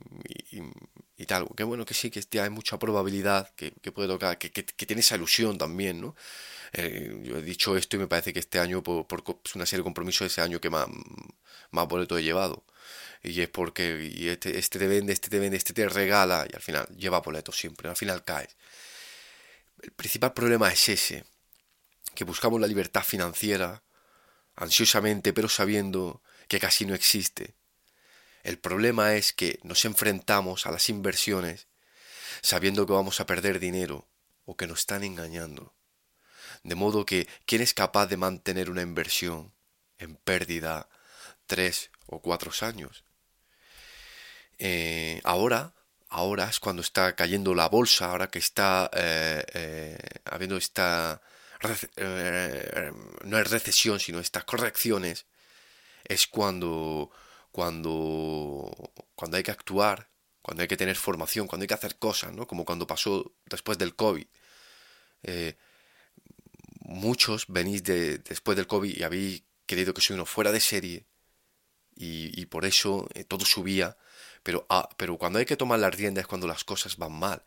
y, 1.16 1.26
tal. 1.26 1.48
Que 1.56 1.64
bueno, 1.64 1.84
que 1.84 1.94
sí, 1.94 2.10
que 2.10 2.40
hay 2.40 2.50
mucha 2.50 2.78
probabilidad 2.78 3.52
que, 3.54 3.72
puede 3.92 4.08
tocar, 4.08 4.38
que, 4.38 4.50
tiene 4.50 5.00
esa 5.00 5.16
ilusión 5.16 5.58
también, 5.58 6.00
¿no? 6.00 6.14
Eh, 6.72 7.20
yo 7.24 7.38
he 7.38 7.42
dicho 7.42 7.76
esto 7.76 7.96
y 7.96 8.00
me 8.00 8.08
parece 8.08 8.32
que 8.32 8.38
este 8.40 8.58
año, 8.58 8.82
por, 8.82 9.06
una 9.54 9.66
serie 9.66 9.80
de 9.80 9.84
compromisos, 9.84 10.26
ese 10.26 10.40
año 10.40 10.60
que 10.60 10.70
más, 10.70 10.86
más 11.70 11.88
boleto 11.88 12.18
he 12.18 12.22
llevado. 12.22 12.64
Y 13.22 13.40
es 13.40 13.48
porque 13.48 14.10
y 14.14 14.28
este, 14.28 14.58
este 14.58 14.78
te 14.78 14.86
vende, 14.88 15.12
este 15.12 15.30
te 15.30 15.38
vende, 15.38 15.56
este 15.56 15.72
te 15.74 15.88
regala, 15.88 16.46
y 16.50 16.54
al 16.56 16.62
final 16.62 16.86
lleva 16.96 17.20
boletos 17.20 17.56
siempre, 17.56 17.88
al 17.88 17.96
final 17.96 18.24
caes. 18.24 18.56
El 19.82 19.92
principal 19.92 20.32
problema 20.32 20.72
es 20.72 20.88
ese, 20.88 21.24
que 22.14 22.24
buscamos 22.24 22.60
la 22.60 22.66
libertad 22.66 23.02
financiera 23.04 23.82
ansiosamente, 24.56 25.32
pero 25.32 25.48
sabiendo 25.48 26.22
que 26.48 26.60
casi 26.60 26.86
no 26.86 26.94
existe. 26.94 27.54
El 28.42 28.58
problema 28.58 29.14
es 29.14 29.32
que 29.32 29.58
nos 29.62 29.84
enfrentamos 29.84 30.66
a 30.66 30.70
las 30.70 30.88
inversiones 30.88 31.68
sabiendo 32.42 32.86
que 32.86 32.92
vamos 32.92 33.20
a 33.20 33.26
perder 33.26 33.60
dinero 33.60 34.08
o 34.44 34.56
que 34.56 34.66
nos 34.66 34.80
están 34.80 35.04
engañando. 35.04 35.74
De 36.62 36.74
modo 36.74 37.06
que, 37.06 37.28
¿quién 37.46 37.62
es 37.62 37.74
capaz 37.74 38.06
de 38.06 38.16
mantener 38.16 38.70
una 38.70 38.82
inversión 38.82 39.52
en 39.98 40.16
pérdida 40.16 40.88
tres 41.46 41.90
o 42.06 42.20
cuatro 42.20 42.52
años? 42.62 43.04
Eh, 44.58 45.20
ahora, 45.24 45.72
ahora 46.08 46.48
es 46.48 46.60
cuando 46.60 46.82
está 46.82 47.14
cayendo 47.16 47.54
la 47.54 47.68
bolsa, 47.68 48.10
ahora 48.10 48.30
que 48.30 48.38
está 48.38 48.90
eh, 48.92 49.44
eh, 49.54 49.98
habiendo 50.24 50.56
esta 50.56 51.20
no 53.24 53.38
es 53.38 53.50
recesión, 53.50 54.00
sino 54.00 54.18
estas 54.18 54.44
correcciones, 54.44 55.26
es 56.04 56.26
cuando, 56.26 57.10
cuando, 57.52 58.70
cuando 59.14 59.36
hay 59.36 59.42
que 59.42 59.50
actuar, 59.52 60.10
cuando 60.42 60.62
hay 60.62 60.68
que 60.68 60.76
tener 60.76 60.96
formación, 60.96 61.46
cuando 61.46 61.62
hay 61.64 61.68
que 61.68 61.74
hacer 61.74 61.98
cosas, 61.98 62.32
¿no? 62.32 62.46
Como 62.46 62.64
cuando 62.64 62.86
pasó 62.86 63.32
después 63.46 63.78
del 63.78 63.94
COVID. 63.94 64.26
muchos 66.80 67.46
venís 67.48 67.82
de, 67.84 68.18
después 68.18 68.56
del 68.56 68.66
COVID 68.66 68.96
y 68.96 69.02
habéis 69.02 69.44
querido 69.66 69.94
que 69.94 70.02
soy 70.02 70.14
uno 70.14 70.26
fuera 70.26 70.52
de 70.52 70.60
serie 70.60 71.06
y, 71.94 72.38
y 72.40 72.46
por 72.46 72.64
eso 72.64 73.08
todo 73.28 73.44
subía 73.44 73.96
pero, 74.42 74.66
ah, 74.68 74.88
pero 74.96 75.18
cuando 75.18 75.38
hay 75.38 75.44
que 75.44 75.56
tomar 75.56 75.78
las 75.78 75.94
riendas 75.94 76.22
es 76.22 76.28
cuando 76.28 76.46
las 76.46 76.64
cosas 76.64 76.96
van 76.96 77.12
mal. 77.12 77.42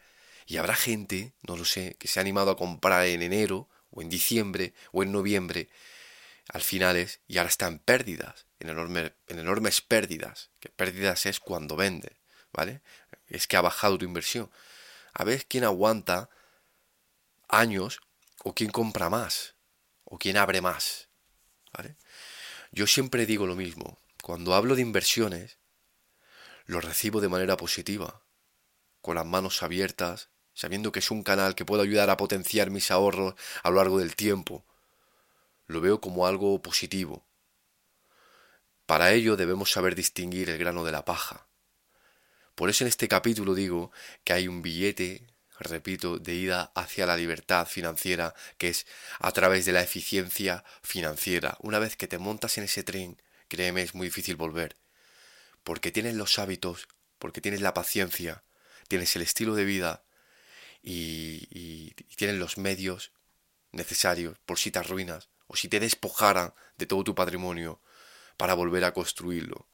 Y 0.46 0.58
habrá 0.58 0.76
gente, 0.76 1.34
no 1.42 1.58
lo 1.58 1.66
sé, 1.66 1.96
que 2.00 2.08
se 2.08 2.20
ha 2.20 2.22
animado 2.22 2.52
a 2.52 2.58
comprar 2.58 3.06
en 3.08 3.22
enero, 3.22 3.70
o 3.90 4.02
en 4.02 4.10
diciembre, 4.10 4.74
o 4.92 5.04
en 5.04 5.12
noviembre, 5.12 5.70
al 6.50 6.62
finales, 6.62 7.22
y 7.28 7.38
ahora 7.38 7.50
está 7.50 7.68
en 7.68 7.80
pérdidas, 7.80 8.46
en, 8.65 8.72
enorme, 8.72 9.13
en 9.27 9.39
enormes 9.39 9.81
pérdidas. 9.81 10.50
Que 10.60 10.69
pérdidas 10.69 11.25
es 11.25 11.39
cuando 11.39 11.75
vende, 11.75 12.17
¿vale? 12.51 12.81
Es 13.27 13.48
que 13.48 13.57
ha 13.57 13.62
bajado 13.62 13.98
tu 13.98 14.05
inversión. 14.05 14.50
A 15.13 15.24
ver 15.24 15.45
quién 15.45 15.63
aguanta 15.63 16.29
años, 17.48 18.01
o 18.43 18.53
quién 18.53 18.72
compra 18.72 19.10
más, 19.10 19.55
o 20.03 20.17
quién 20.17 20.38
abre 20.38 20.62
más, 20.62 21.10
¿vale? 21.74 21.95
Yo 22.72 22.88
siempre 22.88 23.25
digo 23.25 23.48
lo 23.48 23.55
mismo. 23.55 24.00
Cuando 24.22 24.55
hablo 24.55 24.75
de 24.75 24.81
inversiones, 24.81 25.57
lo 26.65 26.81
recibo 26.81 27.22
de 27.22 27.29
manera 27.29 27.57
positiva, 27.57 28.22
con 29.01 29.15
las 29.15 29.25
manos 29.25 29.62
abiertas, 29.62 30.29
sabiendo 30.53 30.91
que 30.91 31.00
es 31.00 31.12
un 31.12 31.22
canal 31.22 31.53
que 31.53 31.65
puede 31.65 31.84
ayudar 31.84 32.10
a 32.10 32.17
potenciar 32.17 32.72
mis 32.72 32.89
ahorros 32.89 33.36
a 33.62 33.69
lo 33.69 33.77
largo 33.77 34.00
del 34.00 34.15
tiempo. 34.15 34.65
Lo 35.67 35.81
veo 35.81 36.01
como 36.01 36.25
algo 36.27 36.62
positivo. 36.62 37.25
Para 38.86 39.13
ello 39.13 39.36
debemos 39.36 39.72
saber 39.72 39.96
distinguir 39.96 40.50
el 40.50 40.58
grano 40.58 40.84
de 40.84 40.92
la 40.92 41.06
paja. 41.06 41.48
Por 42.56 42.70
eso 42.70 42.84
en 42.84 42.88
este 42.88 43.08
capítulo 43.08 43.54
digo 43.54 43.92
que 44.24 44.34
hay 44.34 44.48
un 44.48 44.62
billete, 44.62 45.27
repito, 45.60 46.20
de 46.20 46.36
ida 46.36 46.72
hacia 46.75 47.06
la 47.06 47.18
libertad 47.18 47.68
financiera, 47.68 48.34
que 48.58 48.70
es 48.70 48.86
a 49.20 49.32
través 49.32 49.65
de 49.65 49.74
la 49.74 49.82
eficiencia 49.82 50.63
financiera. 50.82 51.58
Una 51.62 51.80
vez 51.80 51.96
que 51.96 52.08
te 52.08 52.18
montas 52.18 52.58
en 52.58 52.65
ese 52.65 52.84
tren, 52.84 53.22
créeme, 53.48 53.82
es 53.82 53.96
muy 53.96 54.08
difícil 54.08 54.36
volver 54.36 54.77
porque 55.65 55.92
tienes 55.92 56.13
los 56.13 56.38
hábitos, 56.38 56.88
porque 57.18 57.42
tienes 57.42 57.60
la 57.60 57.74
paciencia, 57.74 58.44
tienes 58.88 59.15
el 59.15 59.24
estilo 59.24 59.56
de 59.56 59.65
vida 59.65 60.04
y, 60.84 61.92
tienes 62.15 62.38
los 62.38 62.58
medios 62.60 63.12
necesarios 63.72 64.38
por 64.46 64.60
si 64.60 64.70
te 64.70 64.80
arruinas 64.80 65.27
o 65.48 65.56
si 65.56 65.68
te 65.68 65.80
despojaran 65.80 66.54
de 66.77 66.86
todo 66.86 67.04
tu 67.04 67.15
patrimonio 67.15 67.82
para 68.38 68.54
volver 68.54 68.84
a 68.84 68.94
construirlo. 68.94 69.68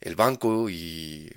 El 0.00 0.16
banco 0.16 0.68
y 0.68 1.30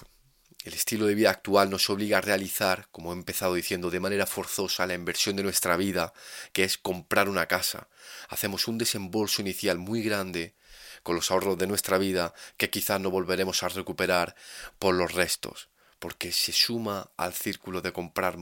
el 0.64 0.74
estilo 0.74 1.06
de 1.06 1.14
vida 1.14 1.30
actual 1.30 1.70
nos 1.70 1.88
obliga 1.92 2.18
a 2.18 2.22
realizar, 2.22 2.88
como 2.92 3.12
he 3.12 3.16
empezado 3.16 3.54
diciendo, 3.54 3.92
de 3.92 4.00
manera 4.00 4.26
forzosa 4.26 4.88
la 4.88 4.96
inversión 4.96 5.36
de 5.36 5.44
nuestra 5.44 5.78
vida, 5.78 6.12
que 6.54 6.64
es 6.64 6.80
comprar 6.80 7.30
una 7.30 7.46
casa. 7.46 7.88
Hacemos 8.30 8.68
un 8.68 8.80
desembolso 8.80 9.44
inicial 9.44 9.78
muy 9.78 10.02
grande 10.02 10.56
con 11.04 11.16
los 11.16 11.30
ahorros 11.30 11.60
de 11.60 11.68
nuestra 11.68 12.00
vida 12.00 12.34
que 12.58 12.72
quizás 12.72 13.00
no 13.00 13.12
volveremos 13.12 13.62
a 13.62 13.70
recuperar 13.70 14.36
por 14.80 14.96
los 14.96 15.14
restos, 15.14 15.70
porque 16.00 16.32
se 16.32 16.52
suma 16.52 17.12
al 17.16 17.36
círculo 17.36 17.82
de 17.82 17.94
comprar 17.94 18.38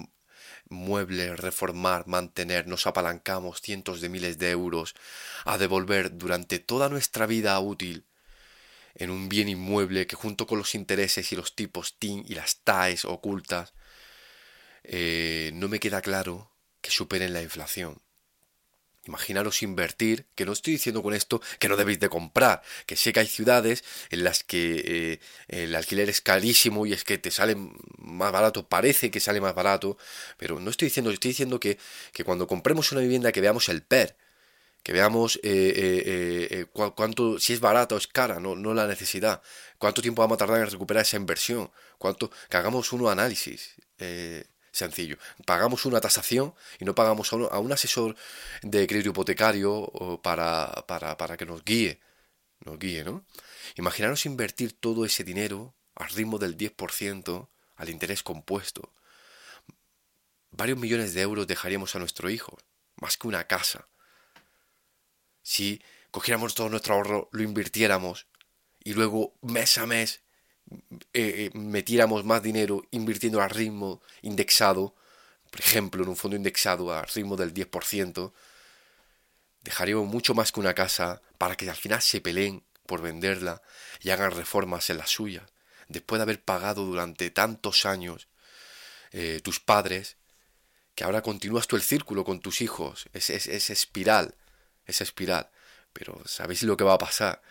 muebles, 0.70 1.40
reformar, 1.40 2.08
mantener, 2.08 2.68
nos 2.68 2.88
apalancamos 2.88 3.62
cientos 3.62 4.02
de 4.02 4.10
miles 4.10 4.38
de 4.38 4.52
euros 4.52 4.96
a 5.46 5.58
devolver 5.58 6.18
durante 6.18 6.60
toda 6.60 6.90
nuestra 6.90 7.26
vida 7.26 7.60
útil 7.60 8.06
en 8.96 9.10
un 9.10 9.30
bien 9.30 9.50
inmueble 9.50 10.08
que 10.08 10.16
junto 10.16 10.46
con 10.48 10.58
los 10.58 10.76
intereses 10.76 11.32
y 11.32 11.36
los 11.36 11.56
tipos 11.56 11.98
TIN 11.98 12.24
y 12.28 12.36
las 12.36 12.58
TAES 12.58 13.06
ocultas, 13.06 13.74
eh, 14.84 15.52
no 15.54 15.68
me 15.68 15.80
queda 15.80 16.02
claro 16.02 16.52
que 16.82 16.92
superen 16.92 17.34
la 17.34 17.42
inflación. 17.42 18.02
Imaginaros 19.06 19.64
invertir, 19.64 20.26
que 20.34 20.46
no 20.46 20.54
estoy 20.54 20.74
diciendo 20.74 21.04
con 21.04 21.14
esto 21.14 21.42
que 21.60 21.68
no 21.68 21.76
debéis 21.76 22.00
de 22.00 22.08
comprar, 22.08 22.62
que 22.86 22.96
sé 22.96 23.12
que 23.12 23.20
hay 23.20 23.28
ciudades 23.28 23.84
en 24.12 24.24
las 24.24 24.44
que 24.44 24.82
eh, 24.86 25.20
el 25.50 25.76
alquiler 25.76 26.10
es 26.10 26.22
carísimo 26.22 26.86
y 26.86 26.94
es 26.94 27.04
que 27.04 27.18
te 27.18 27.30
sale 27.30 27.58
más 27.98 28.32
barato, 28.32 28.68
parece 28.68 29.12
que 29.12 29.20
sale 29.20 29.42
más 29.42 29.54
barato, 29.56 29.98
pero 30.38 30.60
no 30.62 30.70
estoy 30.70 30.88
diciendo, 30.88 31.12
estoy 31.12 31.32
diciendo 31.32 31.60
que, 31.60 31.78
que 32.14 32.24
cuando 32.24 32.48
compremos 32.48 32.94
una 32.94 33.02
vivienda 33.02 33.34
que 33.34 33.42
veamos 33.42 33.68
el 33.68 33.84
PER, 33.84 34.16
que 34.84 34.94
veamos 34.94 35.38
eh, 35.44 36.48
eh, 36.50 36.66
cuánto, 36.72 37.40
si 37.40 37.54
es 37.54 37.60
barata 37.60 37.96
o 37.96 37.98
es 37.98 38.08
cara, 38.08 38.40
no, 38.40 38.56
no 38.56 38.74
la 38.74 38.88
necesidad, 38.88 39.42
cuánto 39.78 40.02
tiempo 40.02 40.22
vamos 40.22 40.36
a 40.36 40.40
tardar 40.40 40.62
en 40.62 40.72
recuperar 40.72 41.04
esa 41.04 41.18
inversión, 41.18 41.72
cuánto, 41.98 42.32
que 42.50 42.58
hagamos 42.58 42.94
uno 42.94 43.10
análisis 43.10 43.76
sencillo. 44.74 45.18
Pagamos 45.46 45.86
una 45.86 46.02
tasación 46.02 46.54
y 46.80 46.86
no 46.86 46.94
pagamos 46.96 47.32
a 47.32 47.60
un, 47.60 47.72
asesor 47.72 48.16
de 48.62 48.86
crédito 48.88 49.12
hipotecario 49.12 50.20
para, 50.22 50.84
para, 50.88 51.16
para, 51.16 51.38
que 51.38 51.46
nos 51.46 51.64
guíe. 51.64 52.02
Nos 52.66 52.78
guíe, 52.80 53.04
¿no? 53.04 53.26
Imaginaros 53.76 54.26
invertir 54.26 54.74
todo 54.74 55.06
ese 55.06 55.24
dinero 55.24 55.74
al 55.96 56.10
ritmo 56.10 56.40
del 56.40 56.58
10% 56.58 57.48
al 57.76 57.90
interés 57.90 58.24
compuesto. 58.24 58.94
Varios 60.52 60.78
millones 60.78 61.14
de 61.14 61.22
euros 61.22 61.48
dejaríamos 61.48 61.96
a 61.96 62.00
nuestro 62.00 62.30
hijo, 62.30 62.58
más 62.96 63.18
que 63.18 63.28
una 63.28 63.46
casa. 63.48 63.88
Si 65.42 65.82
cogiéramos 66.12 66.56
todo 66.56 66.70
nuestro 66.70 66.96
ahorro, 66.96 67.30
lo 67.32 67.44
invirtiéramos 67.44 68.28
y 68.84 68.94
luego 68.94 69.36
mes 69.42 69.78
a 69.78 69.86
mes 69.86 70.23
eh, 70.70 70.80
eh, 71.14 71.52
metiéramos 71.54 72.24
más 72.26 72.42
dinero 72.42 72.84
invirtiendo 72.92 73.42
al 73.42 73.50
ritmo 73.50 74.02
indexado, 74.22 74.96
por 75.52 75.60
ejemplo, 75.60 76.04
en 76.04 76.10
un 76.10 76.16
fondo 76.16 76.36
indexado 76.38 76.94
al 76.94 77.08
ritmo 77.08 77.36
del 77.36 77.54
10%, 77.54 78.32
dejaríamos 79.64 80.08
mucho 80.08 80.34
más 80.34 80.52
que 80.52 80.60
una 80.60 80.74
casa 80.74 81.22
para 81.38 81.56
que 81.56 81.70
al 81.70 81.76
final 81.76 82.02
se 82.02 82.22
peleen 82.22 82.64
por 82.86 83.02
venderla 83.02 83.62
y 84.02 84.10
hagan 84.10 84.32
reformas 84.32 84.90
en 84.90 84.98
la 84.98 85.08
suya, 85.08 85.46
después 85.88 86.20
de 86.20 86.24
haber 86.24 86.44
pagado 86.44 86.86
durante 86.86 87.30
tantos 87.30 87.86
años 87.86 88.28
eh, 89.12 89.42
tus 89.44 89.60
padres, 89.60 90.18
que 90.96 91.04
ahora 91.04 91.22
continúas 91.22 91.68
tú 91.68 91.76
el 91.76 91.82
círculo 91.82 92.24
con 92.24 92.40
tus 92.40 92.62
hijos, 92.62 93.06
esa 93.14 93.34
es, 93.34 93.70
espiral, 93.70 94.36
esa 94.86 95.04
espiral. 95.04 95.50
Pero 95.92 96.22
¿sabéis 96.26 96.64
lo 96.64 96.78
que 96.78 96.84
va 96.84 96.94
a 96.94 96.98
pasar? 96.98 97.42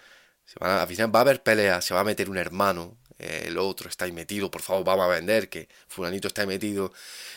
Se 0.45 0.59
va 0.59 0.83
a 0.83 1.21
haber 1.21 1.43
peleas, 1.43 1.85
se 1.85 1.95
va 1.95 2.01
a 2.01 2.05
meter 2.05 2.29
un 2.29 2.37
hermano, 2.37 2.99
eh, 3.23 3.45
el 3.47 3.59
otro 3.59 3.89
está 3.89 4.05
ahí 4.05 4.13
metido, 4.13 4.51
por 4.51 4.63
favor, 4.63 4.85
vamos 4.85 5.05
a 5.07 5.09
vender, 5.09 5.49
que 5.49 5.69
fulanito 5.89 6.29
está 6.29 6.43
ahí 6.43 6.49
metido, 6.49 6.93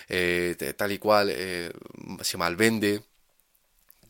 eh, 0.09 0.55
tal 0.77 0.91
y 0.91 0.97
cual, 0.97 1.29
eh, 1.31 1.71
se 2.21 2.37
malvende, 2.37 3.03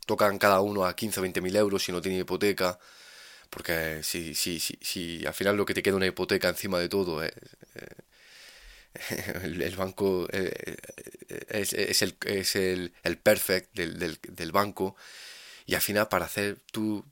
tocan 0.05 0.37
cada 0.39 0.61
uno 0.61 0.85
a 0.85 0.95
15 0.95 1.19
o 1.19 1.23
20 1.23 1.41
mil 1.41 1.55
euros 1.55 1.83
si 1.83 1.91
no 1.91 2.01
tiene 2.01 2.19
hipoteca, 2.19 2.79
porque 3.49 4.01
si, 4.03 4.35
si, 4.35 4.59
si, 4.59 4.77
si 4.81 5.25
al 5.25 5.33
final 5.33 5.57
lo 5.57 5.65
que 5.65 5.73
te 5.73 5.83
queda 5.83 5.95
una 5.95 6.07
hipoteca 6.07 6.49
encima 6.49 6.79
de 6.79 6.89
todo 6.89 7.23
es... 7.23 7.33
el, 9.43 9.75
banco 9.75 10.27
es, 10.31 12.01
el, 12.01 12.15
es 12.25 12.55
el, 12.55 12.93
el 13.03 13.17
perfect 13.17 13.75
del, 13.75 13.99
del, 13.99 14.51
banco 14.53 14.95
y 15.65 15.75
al 15.75 15.81
final 15.81 16.07
para 16.07 16.25
hacer 16.25 16.59
tu, 16.71 17.03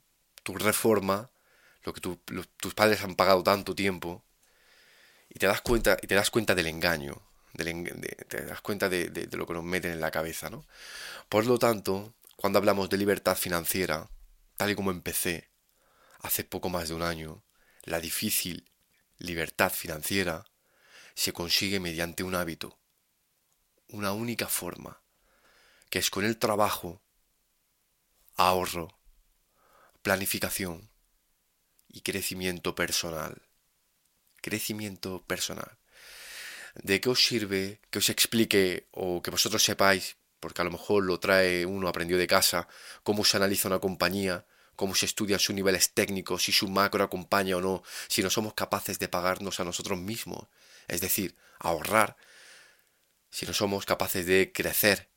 tu 0.42 0.56
reforma 0.56 1.30
lo 1.84 1.92
que 1.92 2.00
tus 2.00 2.74
padres 2.74 3.02
han 3.02 3.14
pagado 3.16 3.42
tanto 3.42 3.74
tiempo 3.74 4.24
y 5.34 5.40
te 5.40 5.46
das 5.46 5.60
cuenta, 5.60 5.96
y 6.00 6.06
te 6.06 6.14
das 6.14 6.30
cuenta 6.30 6.54
del 6.54 6.68
engaño, 6.68 7.20
te 7.56 8.44
das 8.46 8.60
cuenta 8.60 8.88
de, 8.88 9.28
lo 9.32 9.46
que 9.46 9.52
nos 9.52 9.64
meten 9.64 9.90
en 9.92 10.00
la 10.00 10.12
cabeza, 10.12 10.48
¿no? 10.48 10.64
Por 11.28 11.46
lo 11.46 11.58
tanto, 11.58 12.14
cuando 12.36 12.58
hablamos 12.58 12.88
de 12.88 12.98
libertad 12.98 13.36
financiera, 13.36 14.08
tal 14.56 14.70
y 14.70 14.76
como 14.76 14.92
empecé 14.92 15.50
hace 16.20 16.44
poco 16.44 16.68
más 16.68 16.88
de 16.88 16.94
un 16.94 17.02
año, 17.02 17.42
la 17.82 18.00
difícil 18.00 18.70
libertad 19.18 19.72
financiera 19.72 20.44
se 21.14 21.32
consigue 21.32 21.80
mediante 21.80 22.22
un 22.22 22.36
hábito, 22.36 22.78
una 23.88 24.12
única 24.12 24.46
forma, 24.46 25.00
que 25.90 25.98
es 25.98 26.10
con 26.10 26.24
el 26.24 26.38
trabajo, 26.38 27.02
ahorro, 28.36 28.96
planificación 30.02 30.90
y 31.88 32.02
crecimiento 32.02 32.74
personal 32.74 33.42
crecimiento 34.44 35.24
personal. 35.26 35.78
¿De 36.74 37.00
qué 37.00 37.08
os 37.08 37.24
sirve 37.24 37.80
que 37.90 38.00
os 38.00 38.10
explique 38.10 38.88
o 38.90 39.22
que 39.22 39.30
vosotros 39.30 39.64
sepáis, 39.64 40.16
porque 40.38 40.60
a 40.60 40.66
lo 40.66 40.70
mejor 40.70 41.02
lo 41.04 41.18
trae 41.18 41.64
uno 41.64 41.88
aprendió 41.88 42.18
de 42.18 42.26
casa, 42.26 42.68
cómo 43.02 43.24
se 43.24 43.38
analiza 43.38 43.68
una 43.68 43.78
compañía, 43.78 44.44
cómo 44.76 44.94
se 44.94 45.06
estudian 45.06 45.40
sus 45.40 45.54
niveles 45.54 45.94
técnicos, 45.94 46.42
si 46.44 46.52
su 46.52 46.68
macro 46.68 47.02
acompaña 47.02 47.56
o 47.56 47.62
no, 47.62 47.82
si 48.08 48.22
no 48.22 48.28
somos 48.28 48.52
capaces 48.52 48.98
de 48.98 49.08
pagarnos 49.08 49.60
a 49.60 49.64
nosotros 49.64 49.98
mismos, 49.98 50.48
es 50.88 51.00
decir, 51.00 51.36
ahorrar, 51.58 52.16
si 53.30 53.46
no 53.46 53.54
somos 53.54 53.86
capaces 53.86 54.26
de 54.26 54.52
crecer, 54.52 55.08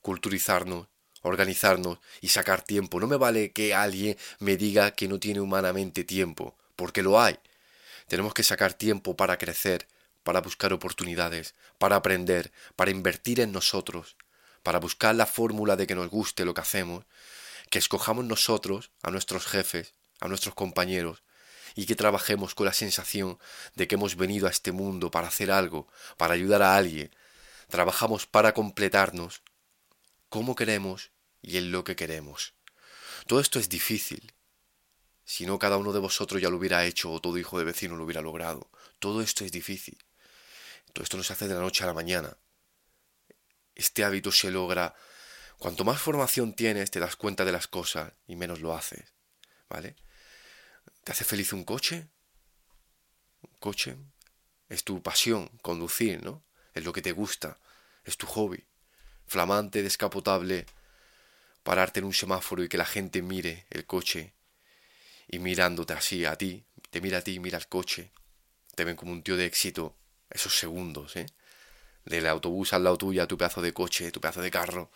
culturizarnos, 0.00 0.88
organizarnos 1.20 1.98
y 2.22 2.28
sacar 2.28 2.62
tiempo. 2.62 3.00
No 3.00 3.06
me 3.06 3.16
vale 3.16 3.52
que 3.52 3.74
alguien 3.74 4.16
me 4.38 4.56
diga 4.56 4.92
que 4.92 5.08
no 5.08 5.18
tiene 5.18 5.40
humanamente 5.40 6.04
tiempo 6.04 6.56
porque 6.76 7.02
lo 7.02 7.20
hay. 7.20 7.38
Tenemos 8.08 8.34
que 8.34 8.42
sacar 8.42 8.74
tiempo 8.74 9.16
para 9.16 9.38
crecer, 9.38 9.88
para 10.22 10.40
buscar 10.40 10.72
oportunidades, 10.72 11.54
para 11.78 11.96
aprender, 11.96 12.52
para 12.76 12.90
invertir 12.90 13.40
en 13.40 13.52
nosotros, 13.52 14.16
para 14.62 14.80
buscar 14.80 15.14
la 15.14 15.26
fórmula 15.26 15.76
de 15.76 15.86
que 15.86 15.94
nos 15.94 16.08
guste 16.08 16.44
lo 16.44 16.54
que 16.54 16.62
hacemos, 16.62 17.04
que 17.70 17.78
escojamos 17.78 18.24
nosotros 18.24 18.90
a 19.02 19.10
nuestros 19.10 19.46
jefes, 19.46 19.94
a 20.20 20.28
nuestros 20.28 20.54
compañeros, 20.54 21.22
y 21.74 21.86
que 21.86 21.96
trabajemos 21.96 22.54
con 22.54 22.66
la 22.66 22.72
sensación 22.72 23.38
de 23.74 23.88
que 23.88 23.96
hemos 23.96 24.16
venido 24.16 24.46
a 24.46 24.50
este 24.50 24.72
mundo 24.72 25.10
para 25.10 25.28
hacer 25.28 25.50
algo, 25.50 25.88
para 26.16 26.34
ayudar 26.34 26.62
a 26.62 26.76
alguien. 26.76 27.14
Trabajamos 27.68 28.26
para 28.26 28.54
completarnos 28.54 29.42
como 30.28 30.54
queremos 30.54 31.10
y 31.42 31.58
en 31.58 31.72
lo 31.72 31.84
que 31.84 31.96
queremos. 31.96 32.54
Todo 33.26 33.40
esto 33.40 33.58
es 33.58 33.68
difícil, 33.68 34.32
si 35.24 35.46
no, 35.46 35.58
cada 35.58 35.78
uno 35.78 35.92
de 35.92 36.00
vosotros 36.00 36.40
ya 36.40 36.50
lo 36.50 36.58
hubiera 36.58 36.84
hecho 36.84 37.10
o 37.10 37.20
todo 37.20 37.38
hijo 37.38 37.58
de 37.58 37.64
vecino 37.64 37.96
lo 37.96 38.04
hubiera 38.04 38.20
logrado. 38.20 38.70
Todo 38.98 39.22
esto 39.22 39.44
es 39.44 39.52
difícil. 39.52 39.98
Todo 40.92 41.02
esto 41.02 41.16
no 41.16 41.22
se 41.22 41.32
hace 41.32 41.48
de 41.48 41.54
la 41.54 41.60
noche 41.60 41.82
a 41.82 41.86
la 41.86 41.94
mañana. 41.94 42.36
Este 43.74 44.04
hábito 44.04 44.30
se 44.30 44.50
logra. 44.50 44.94
Cuanto 45.58 45.84
más 45.84 46.00
formación 46.00 46.54
tienes, 46.54 46.90
te 46.90 47.00
das 47.00 47.16
cuenta 47.16 47.44
de 47.44 47.52
las 47.52 47.66
cosas 47.68 48.12
y 48.26 48.36
menos 48.36 48.60
lo 48.60 48.74
haces. 48.74 49.14
¿Vale? 49.68 49.96
¿Te 51.02 51.12
hace 51.12 51.24
feliz 51.24 51.52
un 51.52 51.64
coche? 51.64 52.08
Un 53.42 53.58
coche 53.58 53.96
es 54.68 54.84
tu 54.84 55.02
pasión, 55.02 55.48
conducir, 55.62 56.22
¿no? 56.22 56.44
Es 56.74 56.84
lo 56.84 56.92
que 56.92 57.02
te 57.02 57.12
gusta, 57.12 57.58
es 58.04 58.16
tu 58.16 58.26
hobby. 58.26 58.66
Flamante, 59.26 59.82
descapotable, 59.82 60.66
pararte 61.62 62.00
en 62.00 62.06
un 62.06 62.12
semáforo 62.12 62.62
y 62.62 62.68
que 62.68 62.76
la 62.76 62.84
gente 62.84 63.22
mire 63.22 63.66
el 63.70 63.86
coche 63.86 64.34
y 65.28 65.38
mirándote 65.38 65.92
así 65.94 66.24
a 66.24 66.36
ti, 66.36 66.64
te 66.90 67.00
mira 67.00 67.18
a 67.18 67.22
ti, 67.22 67.40
mira 67.40 67.58
al 67.58 67.68
coche, 67.68 68.12
te 68.74 68.84
ven 68.84 68.96
como 68.96 69.12
un 69.12 69.22
tío 69.22 69.36
de 69.36 69.46
éxito 69.46 69.96
esos 70.30 70.58
segundos, 70.58 71.16
¿eh? 71.16 71.26
Del 72.04 72.26
autobús 72.26 72.72
al 72.72 72.84
lado 72.84 72.98
tuya, 72.98 73.26
tu 73.26 73.38
pedazo 73.38 73.62
de 73.62 73.72
coche, 73.72 74.10
tu 74.10 74.20
pedazo 74.20 74.42
de 74.42 74.50
carro, 74.50 74.90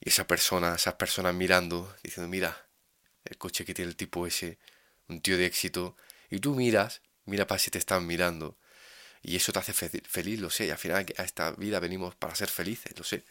y 0.00 0.08
esa 0.10 0.26
persona, 0.26 0.74
esas 0.74 0.94
personas 0.94 1.34
mirando, 1.34 1.94
diciendo, 2.02 2.28
mira, 2.28 2.66
el 3.24 3.38
coche 3.38 3.64
que 3.64 3.74
tiene 3.74 3.90
el 3.90 3.96
tipo 3.96 4.26
ese, 4.26 4.58
un 5.08 5.20
tío 5.20 5.36
de 5.38 5.46
éxito, 5.46 5.96
y 6.30 6.40
tú 6.40 6.54
miras, 6.54 7.02
mira 7.24 7.46
para 7.46 7.58
si 7.58 7.70
te 7.70 7.78
están 7.78 8.06
mirando, 8.06 8.58
y 9.22 9.36
eso 9.36 9.52
te 9.52 9.58
hace 9.58 9.72
feliz, 9.72 10.40
lo 10.40 10.50
sé, 10.50 10.66
y 10.66 10.70
al 10.70 10.78
final 10.78 11.06
a 11.16 11.22
esta 11.22 11.52
vida 11.52 11.80
venimos 11.80 12.14
para 12.16 12.34
ser 12.34 12.48
felices, 12.48 12.96
lo 12.96 13.04
sé. 13.04 13.24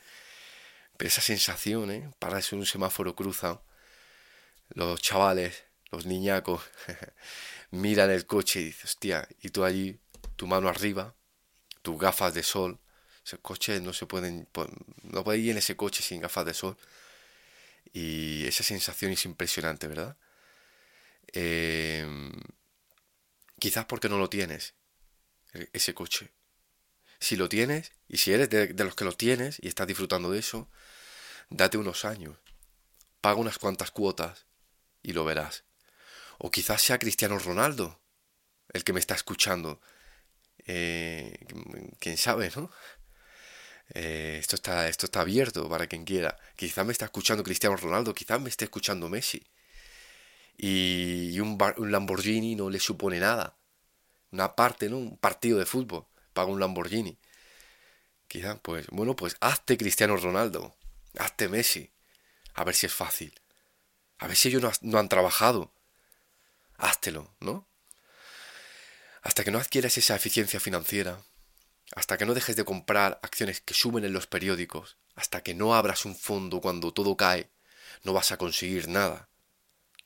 Pero 0.97 1.07
esa 1.07 1.21
sensación, 1.21 1.91
¿eh? 1.91 2.11
Para 2.19 2.39
eso 2.39 2.55
un 2.55 2.65
semáforo 2.65 3.15
cruza, 3.15 3.61
los 4.69 5.01
chavales 5.01 5.63
los 5.91 6.05
niñacos 6.05 6.61
miran 7.71 8.11
el 8.11 8.25
coche 8.25 8.61
y 8.61 8.65
dicen, 8.65 8.85
hostia, 8.85 9.27
y 9.41 9.49
tú 9.49 9.63
allí, 9.63 9.99
tu 10.35 10.47
mano 10.47 10.69
arriba, 10.69 11.15
tus 11.81 11.99
gafas 11.99 12.33
de 12.33 12.43
sol, 12.43 12.79
ese 13.25 13.37
coche 13.37 13.79
no 13.79 13.93
se 13.93 14.05
pueden, 14.05 14.47
no 15.03 15.23
puede 15.23 15.39
ir 15.39 15.51
en 15.51 15.57
ese 15.57 15.75
coche 15.75 16.01
sin 16.03 16.21
gafas 16.21 16.45
de 16.45 16.53
sol. 16.53 16.77
Y 17.93 18.45
esa 18.45 18.63
sensación 18.63 19.11
es 19.11 19.25
impresionante, 19.25 19.87
¿verdad? 19.87 20.17
Em, 21.27 22.31
quizás 23.59 23.85
porque 23.85 24.09
no 24.09 24.17
lo 24.17 24.29
tienes, 24.29 24.73
e, 25.53 25.69
ese 25.73 25.93
coche. 25.93 26.31
Si 27.19 27.35
lo 27.35 27.49
tienes, 27.49 27.91
y 28.07 28.17
si 28.17 28.31
eres 28.33 28.49
de 28.49 28.83
los 28.83 28.95
que 28.95 29.05
lo 29.05 29.13
tienes 29.13 29.59
y 29.61 29.67
estás 29.67 29.87
disfrutando 29.87 30.31
de 30.31 30.39
eso, 30.39 30.69
date 31.49 31.77
unos 31.77 32.05
años, 32.05 32.37
paga 33.21 33.39
unas 33.39 33.59
cuantas 33.59 33.91
cuotas 33.91 34.45
y 35.03 35.13
lo 35.13 35.25
verás. 35.25 35.63
O 36.39 36.49
quizás 36.49 36.81
sea 36.81 36.97
Cristiano 36.97 37.37
Ronaldo 37.37 37.99
el 38.73 38.83
que 38.83 38.93
me 38.93 38.99
está 38.99 39.15
escuchando. 39.15 39.81
Eh, 40.65 41.37
quién 41.99 42.17
sabe, 42.17 42.51
¿no? 42.55 42.71
Eh, 43.93 44.37
esto, 44.39 44.55
está, 44.55 44.87
esto 44.87 45.07
está 45.07 45.21
abierto 45.21 45.67
para 45.69 45.87
quien 45.87 46.05
quiera. 46.05 46.37
Quizás 46.55 46.85
me 46.85 46.91
está 46.91 47.05
escuchando 47.05 47.43
Cristiano 47.43 47.75
Ronaldo, 47.75 48.13
quizás 48.13 48.39
me 48.39 48.49
esté 48.49 48.65
escuchando 48.65 49.09
Messi. 49.09 49.43
Y, 50.57 51.39
un, 51.39 51.57
un, 51.77 51.91
Lamborghini 51.91 52.55
no 52.55 52.69
le 52.69 52.79
supone 52.79 53.19
nada. 53.19 53.57
Una 54.31 54.55
parte, 54.55 54.89
¿no? 54.89 54.97
Un 54.97 55.17
partido 55.17 55.57
de 55.57 55.65
fútbol 55.65 56.05
paga 56.33 56.51
un 56.51 56.59
Lamborghini. 56.59 57.17
Quizás, 58.27 58.59
pues, 58.61 58.87
bueno, 58.91 59.15
pues 59.15 59.35
hazte 59.39 59.77
Cristiano 59.77 60.15
Ronaldo, 60.17 60.75
hazte 61.17 61.49
Messi. 61.49 61.91
A 62.53 62.63
ver 62.63 62.75
si 62.75 62.85
es 62.85 62.93
fácil. 62.93 63.33
A 64.19 64.27
ver 64.27 64.35
si 64.35 64.49
ellos 64.49 64.83
no 64.83 64.99
han 64.99 65.09
trabajado. 65.09 65.73
Háztelo, 66.79 67.35
¿no? 67.39 67.67
Hasta 69.21 69.43
que 69.43 69.51
no 69.51 69.59
adquieras 69.59 69.97
esa 69.97 70.15
eficiencia 70.15 70.59
financiera, 70.59 71.21
hasta 71.95 72.17
que 72.17 72.25
no 72.25 72.33
dejes 72.33 72.55
de 72.55 72.65
comprar 72.65 73.19
acciones 73.21 73.61
que 73.61 73.73
suben 73.73 74.05
en 74.05 74.13
los 74.13 74.27
periódicos, 74.27 74.97
hasta 75.15 75.43
que 75.43 75.53
no 75.53 75.75
abras 75.75 76.05
un 76.05 76.15
fondo 76.15 76.61
cuando 76.61 76.93
todo 76.93 77.17
cae, 77.17 77.49
no 78.03 78.13
vas 78.13 78.31
a 78.31 78.37
conseguir 78.37 78.87
nada. 78.87 79.29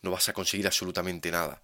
No 0.02 0.12
vas 0.12 0.28
a 0.28 0.34
conseguir 0.34 0.68
absolutamente 0.68 1.32
nada. 1.32 1.62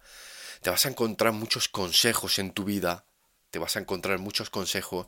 Te 0.62 0.70
vas 0.70 0.86
a 0.86 0.88
encontrar 0.88 1.32
muchos 1.32 1.68
consejos 1.68 2.38
en 2.38 2.52
tu 2.52 2.64
vida, 2.64 3.04
te 3.50 3.58
vas 3.58 3.76
a 3.76 3.80
encontrar 3.80 4.18
muchos 4.18 4.48
consejos 4.50 5.06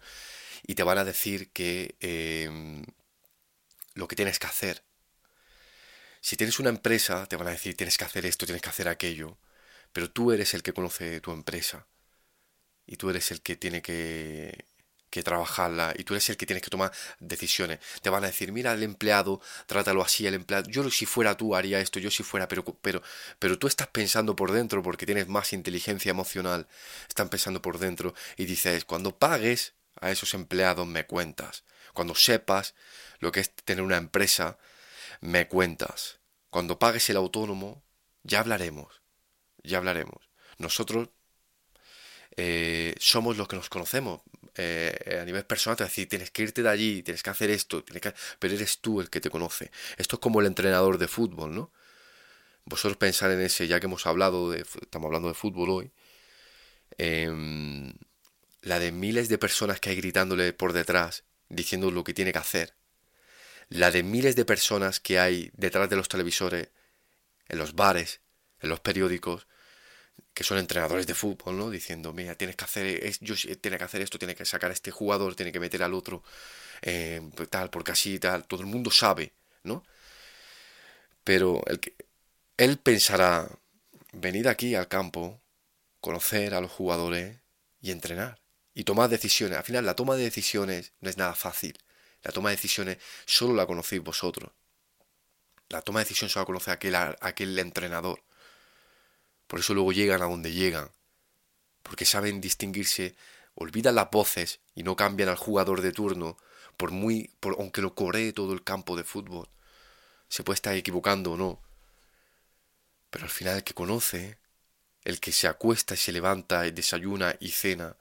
y 0.65 0.75
te 0.75 0.83
van 0.83 0.99
a 0.99 1.05
decir 1.05 1.51
que 1.53 1.97
em, 2.01 2.85
lo 3.95 4.09
que 4.09 4.17
tienes 4.17 4.39
que 4.39 4.47
hacer. 4.47 4.85
Si 6.21 6.37
tienes 6.37 6.59
una 6.59 6.71
empresa, 6.71 7.27
te 7.27 7.37
van 7.37 7.49
a 7.49 7.53
decir 7.53 7.77
tienes 7.77 7.97
que 7.99 8.05
hacer 8.05 8.27
esto, 8.27 8.47
tienes 8.47 8.63
que 8.63 8.69
hacer 8.69 8.89
aquello, 8.89 9.39
pero 9.93 10.11
tú 10.11 10.33
eres 10.33 10.55
el 10.55 10.63
que 10.63 10.73
conoce 10.73 11.21
tu 11.21 11.33
empresa 11.33 11.87
y 12.87 12.97
tú 12.97 13.11
eres 13.11 13.31
el 13.31 13.43
que 13.43 13.57
tiene 13.57 13.83
que 13.83 14.67
que 15.13 15.23
trabajarla 15.23 15.93
y 15.99 16.05
tú 16.05 16.15
eres 16.15 16.31
el 16.31 16.39
que 16.39 16.47
tienes 16.47 16.63
que 16.63 16.71
tomar 16.71 16.91
decisiones. 17.21 17.81
Te 18.01 18.09
van 18.09 18.25
a 18.25 18.29
decir, 18.29 18.51
mira, 18.51 18.73
el 18.73 18.83
empleado, 18.83 19.43
trátalo 19.67 20.01
así, 20.03 20.27
el 20.27 20.33
empleado, 20.33 20.71
yo 20.71 20.91
si 20.91 21.05
fuera 21.05 21.37
tú 21.37 21.55
haría 21.55 21.81
esto, 21.81 22.01
yo 22.01 22.11
si 22.11 22.23
fuera, 22.23 22.49
pero, 22.49 22.65
pero, 22.65 23.03
pero 23.39 23.59
tú 23.59 23.67
estás 23.67 23.89
pensando 23.89 24.35
por 24.35 24.53
dentro 24.53 24.83
porque 24.83 25.05
tienes 25.05 25.29
más 25.29 25.53
inteligencia 25.53 26.09
emocional, 26.09 26.67
están 27.09 27.29
pensando 27.29 27.61
por 27.61 27.79
dentro 27.79 28.15
y 28.39 28.47
dices, 28.47 28.87
cuando 28.87 29.19
pagues 29.19 29.75
a 30.01 30.11
esos 30.11 30.33
empleados 30.33 30.87
me 30.87 31.07
cuentas, 31.07 31.65
cuando 31.93 32.15
sepas 32.15 32.75
lo 33.19 33.33
que 33.33 33.41
es 33.41 33.53
tener 33.55 33.85
una 33.85 33.99
empresa, 33.99 34.57
me 35.21 35.47
cuentas, 35.47 36.21
cuando 36.49 36.79
pagues 36.79 37.11
el 37.11 37.19
autónomo, 37.19 37.85
ya 38.23 38.41
hablaremos, 38.41 39.02
ya 39.63 39.79
hablaremos. 39.79 40.29
Nosotros 40.59 41.09
eh, 42.37 42.95
somos 42.99 43.37
los 43.37 43.49
que 43.49 43.57
nos 43.57 43.69
conocemos, 43.69 44.23
eh, 44.55 45.19
a 45.21 45.25
nivel 45.25 45.45
personal, 45.45 45.77
te 45.77 45.85
decir, 45.85 46.09
tienes 46.09 46.31
que 46.31 46.43
irte 46.43 46.63
de 46.63 46.69
allí, 46.69 47.03
tienes 47.03 47.23
que 47.23 47.31
hacer 47.31 47.51
esto, 47.51 47.83
tienes 47.85 48.03
que... 48.03 48.15
pero 48.39 48.55
eres 48.55 48.81
tú 48.81 49.01
el 49.01 49.11
que 49.11 49.21
te 49.21 49.31
conoce. 49.31 49.71
Esto 49.97 50.17
es 50.17 50.21
como 50.21 50.41
el 50.41 50.47
entrenador 50.47 50.99
de 50.99 51.09
fútbol, 51.09 51.55
¿no? 51.55 51.73
Vosotros 52.65 52.97
pensar 52.97 53.31
en 53.33 53.41
ese, 53.41 53.67
ya 53.67 53.81
que 53.81 53.87
hemos 53.87 54.07
hablado 54.07 54.51
de, 54.51 54.61
estamos 54.61 55.07
hablando 55.07 55.29
de 55.29 55.35
fútbol 55.35 55.71
hoy, 55.71 55.93
em, 56.99 57.93
la 58.63 58.79
de 58.79 58.93
miles 58.93 59.29
de 59.29 59.39
personas 59.39 59.81
que 59.81 59.91
hay 59.91 59.97
gritándole 59.97 60.53
por 60.53 60.73
detrás, 60.73 61.25
diciendo 61.49 61.91
lo 61.91 62.05
que 62.05 62.15
tiene 62.15 62.33
que 62.33 62.39
hacer, 62.39 62.75
la 63.69 63.91
de 63.91 64.03
miles 64.03 64.37
de 64.37 64.45
personas 64.45 65.01
que 65.01 65.19
hay 65.19 65.51
detrás 65.55 65.89
de 65.91 65.97
los 65.97 66.09
televisores, 66.09 66.69
en 67.49 67.59
los 67.59 67.75
bares, 67.75 68.21
en 68.61 68.69
los 68.69 68.81
periódicos, 68.81 69.47
que 70.35 70.45
son 70.45 70.59
entrenadores 70.59 71.07
de 71.07 71.15
fútbol, 71.15 71.57
¿no? 71.57 71.71
Diciendo, 71.71 72.13
mira, 72.13 72.35
tienes 72.35 72.57
que 72.57 72.65
hacer, 72.65 73.19
yo, 73.21 73.35
tiene 73.61 73.79
que 73.79 73.85
hacer 73.85 74.01
esto, 74.03 74.19
tiene 74.19 74.35
que 74.35 74.45
sacar 74.45 74.71
a 74.71 74.75
este 74.75 74.91
jugador, 74.91 75.35
tiene 75.35 75.53
que 75.53 75.61
meter 75.61 75.83
al 75.83 75.95
otro, 75.95 76.23
eh, 76.83 77.21
tal, 77.51 77.71
porque 77.71 77.93
así, 77.93 78.19
tal, 78.19 78.47
todo 78.47 78.61
el 78.63 78.67
mundo 78.67 78.91
sabe, 78.91 79.33
¿no? 79.65 79.85
Pero 81.25 81.63
el 81.67 81.81
que, 81.81 81.95
él 82.57 82.79
pensará, 82.79 83.49
venir 84.13 84.49
aquí 84.49 84.75
al 84.75 84.89
campo, 84.89 85.41
conocer 86.01 86.55
a 86.55 86.61
los 86.61 86.71
jugadores 86.71 87.39
y 87.81 87.91
entrenar 87.91 88.41
y 88.75 88.85
tomar 88.85 89.09
decisiones. 89.11 89.59
Al 89.59 89.65
final, 89.65 89.87
la 89.87 89.95
toma 89.97 90.17
de 90.17 90.25
decisiones 90.25 90.93
no 91.01 91.11
es 91.11 91.17
nada 91.17 91.35
fácil. 91.35 91.79
La 92.23 92.33
toma 92.33 92.51
de 92.51 92.57
decisiones 92.57 92.99
solo 93.27 93.55
la 93.55 93.67
conocéis 93.67 94.03
vosotros. 94.03 94.53
La 95.69 95.83
toma 95.83 96.01
de 96.01 96.05
decisiones 96.05 96.33
solo 96.33 96.43
la 96.43 96.47
conoce 96.47 96.71
aquel, 96.71 96.95
aquel 96.95 97.59
entrenador. 97.59 98.23
Por 99.53 99.61
eso 99.61 99.75
luego 99.75 99.93
llegan 99.93 100.23
a 100.23 100.25
donde 100.25 100.51
llegan. 100.51 100.91
Porque 101.83 102.07
saben 102.07 102.41
distinguirse, 102.41 103.15
olvidan 103.55 103.97
las 103.97 104.11
voces 104.11 104.61
y 104.75 104.83
no 104.83 104.97
cambian 104.97 105.29
al 105.29 105.37
jugador 105.37 105.83
de 105.83 105.93
turno, 105.93 106.39
por 106.79 106.91
muy, 106.91 107.29
por, 107.39 107.57
aunque 107.59 107.83
lo 107.83 107.95
coree 107.95 108.33
todo 108.33 108.55
el 108.55 108.65
campo 108.65 108.97
de 108.97 109.05
fútbol. 109.05 109.51
Se 110.29 110.43
puede 110.43 110.55
estar 110.55 110.75
equivocando 110.75 111.33
o 111.33 111.37
no. 111.37 111.61
Pero 113.11 113.25
al 113.25 113.31
final 113.31 113.57
el 113.57 113.63
que 113.63 113.75
conoce, 113.75 114.39
el 115.05 115.21
que 115.21 115.33
se 115.33 115.49
acuesta 115.49 115.93
y 115.93 115.99
se 115.99 116.13
levanta 116.13 116.67
y 116.67 116.71
desayuna 116.71 117.37
y 117.39 117.51
cena 117.51 117.99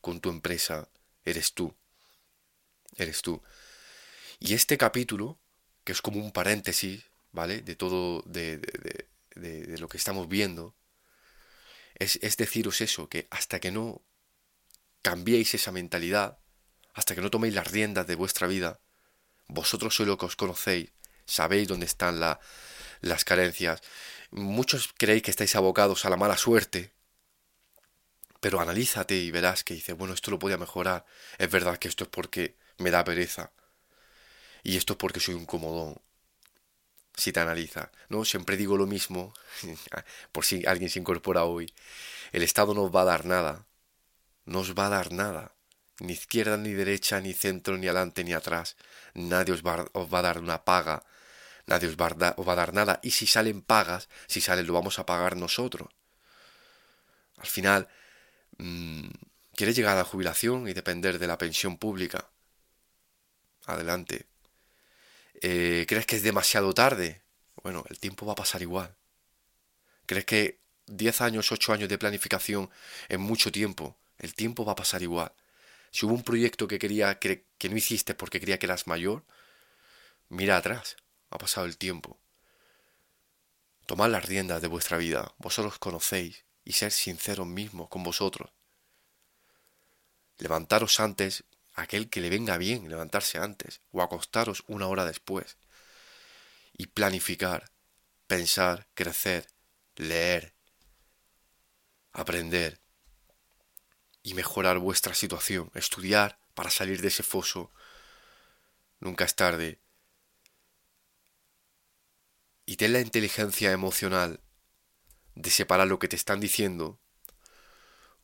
con 0.00 0.22
tu 0.22 0.30
empresa, 0.30 0.88
eres 1.26 1.52
tú. 1.52 1.74
Eres 2.96 3.20
tú. 3.20 3.42
Y 4.38 4.54
este 4.54 4.78
capítulo, 4.78 5.38
que 5.84 5.92
es 5.92 6.00
como 6.00 6.18
un 6.18 6.32
paréntesis, 6.32 7.04
¿vale? 7.30 7.60
De 7.60 7.76
todo, 7.76 8.22
de, 8.22 8.56
de, 8.56 9.06
de, 9.34 9.66
de 9.66 9.78
lo 9.78 9.86
que 9.86 9.98
estamos 9.98 10.30
viendo, 10.30 10.74
es, 11.94 12.36
deciros 12.36 12.80
eso, 12.80 13.08
que 13.08 13.26
hasta 13.30 13.60
que 13.60 13.70
no 13.70 14.02
cambiéis 15.02 15.54
esa 15.54 15.72
mentalidad, 15.72 16.38
hasta 16.92 17.14
que 17.14 17.20
no 17.20 17.30
toméis 17.30 17.54
las 17.54 17.70
riendas 17.70 18.06
de 18.06 18.14
vuestra 18.14 18.46
vida, 18.46 18.80
vosotros 19.48 19.94
sois 19.94 20.08
lo 20.08 20.18
que 20.18 20.26
os 20.26 20.36
conocéis, 20.36 20.90
sabéis 21.26 21.68
dónde 21.68 21.86
están 21.86 22.20
las 22.20 23.24
carencias. 23.24 23.80
Muchos 24.30 24.92
creéis 24.96 25.22
que 25.22 25.30
estáis 25.30 25.54
abocados 25.54 26.04
a 26.04 26.10
la 26.10 26.16
mala 26.16 26.36
suerte, 26.36 26.92
pero 28.40 28.60
analízate 28.60 29.16
y 29.16 29.30
verás 29.30 29.64
que 29.64 29.74
dices, 29.74 29.96
bueno, 29.96 30.14
esto 30.14 30.30
lo 30.30 30.38
podía 30.38 30.58
mejorar. 30.58 31.04
Es 31.38 31.50
verdad 31.50 31.78
que 31.78 31.88
esto 31.88 32.04
es 32.04 32.10
porque 32.10 32.56
me 32.78 32.90
da 32.90 33.04
pereza. 33.04 33.52
Y 34.62 34.76
esto 34.76 34.94
es 34.94 34.98
porque 34.98 35.20
soy 35.20 35.34
un 35.34 35.46
comodón 35.46 36.00
si 37.16 37.32
te 37.32 37.40
analiza, 37.40 37.90
¿no? 38.08 38.24
Siempre 38.24 38.56
digo 38.56 38.76
lo 38.76 38.86
mismo, 38.86 39.34
por 40.32 40.44
si 40.44 40.64
alguien 40.66 40.90
se 40.90 40.98
incorpora 40.98 41.44
hoy. 41.44 41.72
El 42.32 42.42
Estado 42.42 42.74
no 42.74 42.82
os 42.82 42.94
va 42.94 43.02
a 43.02 43.04
dar 43.04 43.24
nada, 43.24 43.66
no 44.44 44.60
os 44.60 44.74
va 44.74 44.86
a 44.86 44.90
dar 44.90 45.12
nada, 45.12 45.52
ni 46.00 46.12
izquierda, 46.12 46.56
ni 46.56 46.72
derecha, 46.72 47.20
ni 47.20 47.32
centro, 47.32 47.76
ni 47.76 47.86
adelante, 47.86 48.24
ni 48.24 48.32
atrás. 48.32 48.76
Nadie 49.14 49.54
os 49.54 49.62
va, 49.62 49.86
os 49.92 50.12
va 50.12 50.18
a 50.18 50.22
dar 50.22 50.38
una 50.38 50.64
paga, 50.64 51.04
nadie 51.66 51.88
os 51.88 51.96
va, 51.96 52.08
a, 52.08 52.34
os 52.36 52.48
va 52.48 52.52
a 52.52 52.56
dar 52.56 52.74
nada. 52.74 53.00
Y 53.02 53.10
si 53.12 53.26
salen 53.26 53.62
pagas, 53.62 54.08
si 54.26 54.40
salen 54.40 54.66
lo 54.66 54.74
vamos 54.74 54.98
a 54.98 55.06
pagar 55.06 55.36
nosotros. 55.36 55.88
Al 57.38 57.46
final, 57.46 57.88
mmm, 58.58 59.08
¿quieres 59.54 59.76
llegar 59.76 59.94
a 59.94 59.98
la 59.98 60.04
jubilación 60.04 60.68
y 60.68 60.72
depender 60.74 61.18
de 61.18 61.26
la 61.26 61.38
pensión 61.38 61.78
pública? 61.78 62.30
Adelante, 63.66 64.26
eh, 65.46 65.84
¿Crees 65.86 66.06
que 66.06 66.16
es 66.16 66.22
demasiado 66.22 66.72
tarde? 66.72 67.20
Bueno, 67.62 67.84
el 67.90 67.98
tiempo 67.98 68.24
va 68.24 68.32
a 68.32 68.34
pasar 68.34 68.62
igual. 68.62 68.96
¿Crees 70.06 70.24
que 70.24 70.58
10 70.86 71.20
años, 71.20 71.52
8 71.52 71.74
años 71.74 71.90
de 71.90 71.98
planificación 71.98 72.70
es 73.10 73.18
mucho 73.18 73.52
tiempo? 73.52 73.94
El 74.16 74.34
tiempo 74.34 74.64
va 74.64 74.72
a 74.72 74.76
pasar 74.76 75.02
igual. 75.02 75.32
Si 75.90 76.06
hubo 76.06 76.14
un 76.14 76.22
proyecto 76.22 76.66
que 76.66 76.78
quería 76.78 77.18
que, 77.18 77.44
que 77.58 77.68
no 77.68 77.76
hiciste 77.76 78.14
porque 78.14 78.40
quería 78.40 78.58
que 78.58 78.64
eras 78.64 78.86
mayor, 78.86 79.22
mira 80.30 80.56
atrás, 80.56 80.96
ha 81.28 81.36
pasado 81.36 81.66
el 81.66 81.76
tiempo. 81.76 82.18
Tomad 83.84 84.08
las 84.08 84.24
riendas 84.24 84.62
de 84.62 84.68
vuestra 84.68 84.96
vida, 84.96 85.34
vosotros 85.36 85.78
conocéis, 85.78 86.46
y 86.64 86.72
ser 86.72 86.90
sinceros 86.90 87.46
mismos 87.46 87.90
con 87.90 88.02
vosotros. 88.02 88.50
Levantaros 90.38 91.00
antes 91.00 91.44
aquel 91.74 92.08
que 92.08 92.20
le 92.20 92.30
venga 92.30 92.56
bien 92.56 92.88
levantarse 92.88 93.38
antes 93.38 93.80
o 93.90 94.02
acostaros 94.02 94.64
una 94.68 94.86
hora 94.86 95.04
después. 95.04 95.58
Y 96.76 96.86
planificar, 96.86 97.70
pensar, 98.26 98.88
crecer, 98.94 99.46
leer, 99.96 100.54
aprender 102.12 102.80
y 104.22 104.34
mejorar 104.34 104.78
vuestra 104.78 105.14
situación, 105.14 105.70
estudiar 105.74 106.38
para 106.54 106.70
salir 106.70 107.02
de 107.02 107.08
ese 107.08 107.22
foso. 107.22 107.70
Nunca 109.00 109.24
es 109.24 109.34
tarde. 109.34 109.80
Y 112.66 112.76
ten 112.76 112.92
la 112.92 113.00
inteligencia 113.00 113.72
emocional 113.72 114.40
de 115.34 115.50
separar 115.50 115.88
lo 115.88 115.98
que 115.98 116.08
te 116.08 116.16
están 116.16 116.40
diciendo 116.40 117.00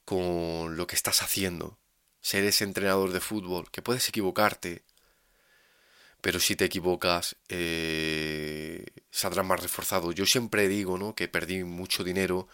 con 0.04 0.76
lo 0.76 0.86
que 0.86 0.96
estás 0.96 1.22
haciendo 1.22 1.79
ser 2.20 2.44
ese 2.44 2.64
entrenador 2.64 3.12
de 3.12 3.20
fútbol, 3.20 3.70
que 3.70 3.82
puedes 3.82 4.08
equivocarte, 4.08 4.82
pero 6.20 6.38
si 6.40 6.56
te 6.56 6.66
equivocas 6.66 7.36
eh, 7.48 8.84
saldrás 9.10 9.46
más 9.46 9.60
reforzado. 9.60 10.12
Yo 10.12 10.26
siempre 10.26 10.68
digo 10.68 10.98
¿no? 10.98 11.14
que 11.14 11.28
perdí 11.28 11.64
mucho 11.64 12.04
dinero 12.04 12.48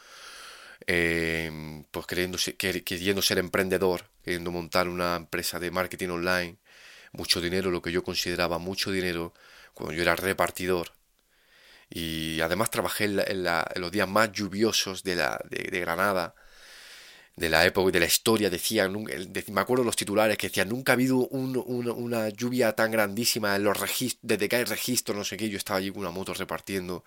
eh, 0.86 1.84
pues 1.90 2.06
queriendo, 2.06 2.38
queriendo 2.58 3.22
ser 3.22 3.38
emprendedor, 3.38 4.10
queriendo 4.24 4.50
montar 4.52 4.88
una 4.88 5.16
empresa 5.16 5.58
de 5.58 5.70
marketing 5.70 6.10
online 6.10 6.58
mucho 7.16 7.40
dinero, 7.40 7.70
lo 7.70 7.82
que 7.82 7.92
yo 7.92 8.04
consideraba 8.04 8.58
mucho 8.58 8.90
dinero, 8.90 9.34
cuando 9.74 9.94
yo 9.94 10.02
era 10.02 10.16
repartidor. 10.16 10.92
Y 11.90 12.40
además 12.40 12.70
trabajé 12.70 13.04
en, 13.04 13.44
los 13.76 13.92
días 13.92 14.08
más 14.08 14.32
lluviosos 14.32 15.02
de, 15.02 15.16
la, 15.16 15.40
de, 15.48 15.80
Granada, 15.80 16.34
de 17.36 17.48
la 17.50 17.64
época 17.66 17.88
y 17.90 17.92
de 17.92 18.00
la 18.00 18.06
historia. 18.06 18.50
Decían, 18.50 18.92
me 19.52 19.60
acuerdo 19.60 19.84
los 19.84 19.96
titulares 19.96 20.36
que 20.38 20.48
decían, 20.48 20.68
nunca 20.68 20.92
ha 20.92 20.94
habido 20.94 21.18
una 21.28 22.28
lluvia 22.30 22.72
tan 22.74 22.90
grandísima 22.90 23.56
en 23.56 23.64
los 23.64 23.78
registros, 23.78 24.20
desde 24.22 24.48
que 24.48 24.56
hay 24.56 24.64
registros, 24.64 25.16
no 25.16 25.24
sé 25.24 25.36
qué. 25.36 25.48
Yo 25.48 25.58
estaba 25.58 25.78
allí 25.78 25.90
con 25.90 26.00
una 26.00 26.10
moto 26.10 26.34
repartiendo 26.34 27.04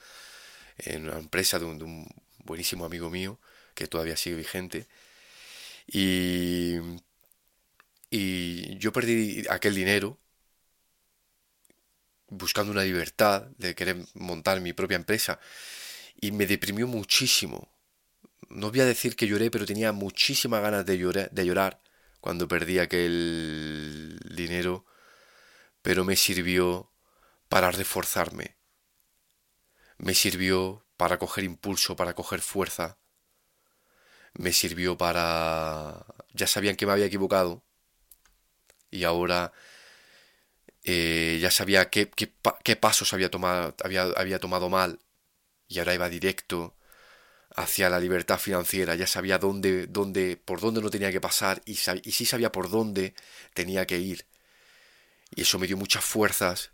en 0.79 1.05
una 1.09 1.19
empresa 1.19 1.59
de 1.59 1.65
un 1.65 2.07
buenísimo 2.45 2.85
amigo 2.85 3.09
mío, 3.09 3.39
que 3.75 3.87
todavía 3.87 4.17
sigue 4.17 4.37
vigente. 4.37 4.87
Y, 5.87 6.77
y 8.09 8.77
yo 8.77 8.91
perdí 8.91 9.45
aquel 9.49 9.75
dinero 9.75 10.17
buscando 12.29 12.71
una 12.71 12.83
libertad 12.83 13.43
de 13.57 13.75
querer 13.75 13.97
montar 14.13 14.61
mi 14.61 14.73
propia 14.73 14.95
empresa 14.95 15.39
y 16.21 16.31
me 16.31 16.47
deprimió 16.47 16.87
muchísimo. 16.87 17.69
No 18.47 18.71
voy 18.71 18.81
a 18.81 18.85
decir 18.85 19.15
que 19.15 19.27
lloré, 19.27 19.51
pero 19.51 19.65
tenía 19.65 19.91
muchísimas 19.91 20.61
ganas 20.61 20.85
de 20.85 20.97
llorar, 20.97 21.29
de 21.31 21.45
llorar 21.45 21.81
cuando 22.21 22.47
perdí 22.47 22.79
aquel 22.79 24.19
dinero, 24.31 24.85
pero 25.81 26.03
me 26.05 26.15
sirvió 26.15 26.91
para 27.49 27.71
reforzarme. 27.71 28.57
Me 29.97 30.13
sirvió 30.13 30.85
para 30.97 31.19
coger 31.19 31.43
impulso, 31.43 31.95
para 31.95 32.13
coger 32.13 32.41
fuerza. 32.41 32.97
Me 34.33 34.53
sirvió 34.53 34.97
para... 34.97 36.05
Ya 36.33 36.47
sabían 36.47 36.75
que 36.75 36.85
me 36.85 36.93
había 36.93 37.05
equivocado 37.05 37.63
y 38.91 39.03
ahora 39.03 39.51
eh, 40.83 41.39
ya 41.41 41.51
sabía 41.51 41.89
qué, 41.89 42.09
qué, 42.09 42.75
pasos 42.75 43.13
había 43.13 43.29
tomado, 43.29 43.75
había, 43.83 44.03
había 44.15 44.39
tomado 44.39 44.69
mal 44.69 44.99
y 45.67 45.79
ahora 45.79 45.93
iba 45.93 46.09
directo 46.09 46.75
hacia 47.59 47.89
la 47.89 47.99
libertad 47.99 48.39
financiera, 48.39 48.95
ya 48.95 49.05
sabía 49.05 49.37
dónde, 49.37 49.87
dónde, 49.87 50.37
por 50.37 50.61
dónde 50.61 50.81
no 50.81 50.89
tenía 50.89 51.11
que 51.11 51.19
pasar 51.19 51.61
y, 51.65 51.75
sí 51.75 52.25
sabía 52.25 52.53
por 52.53 52.69
dónde 52.69 53.13
tenía 53.53 53.85
que 53.85 53.97
ir. 53.99 54.25
Y 55.35 55.41
eso 55.41 55.59
me 55.59 55.67
dio 55.67 55.75
muchas 55.75 56.05
fuerzas 56.05 56.71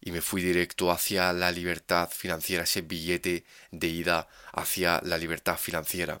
y 0.00 0.10
me 0.10 0.20
fui 0.20 0.42
directo 0.42 0.90
hacia 0.90 1.32
la 1.32 1.52
libertad 1.52 2.10
financiera, 2.10 2.64
ese 2.64 2.82
billete 2.82 3.44
de 3.70 3.86
ida 3.86 4.28
hacia 4.52 5.00
la 5.04 5.18
libertad 5.18 5.56
financiera. 5.56 6.20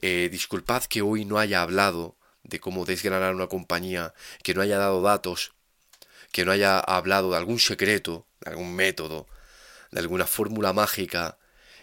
Eh, 0.00 0.30
disculpad 0.32 0.84
que 0.84 1.02
hoy 1.02 1.26
no 1.26 1.38
haya 1.38 1.60
hablado 1.60 2.16
de 2.42 2.58
cómo 2.58 2.86
desgranar 2.86 3.34
una 3.34 3.48
compañía, 3.48 4.14
que 4.42 4.54
no 4.54 4.62
haya 4.62 4.78
dado 4.78 5.02
datos, 5.02 5.52
que 6.32 6.46
no 6.46 6.52
haya 6.52 6.78
hablado 6.78 7.32
de 7.32 7.36
algún 7.36 7.58
secreto, 7.58 8.26
de 8.40 8.52
algún 8.52 8.74
método, 8.74 9.26
de 9.90 10.00
alguna 10.00 10.26
fórmula 10.26 10.72
mágica 10.72 11.36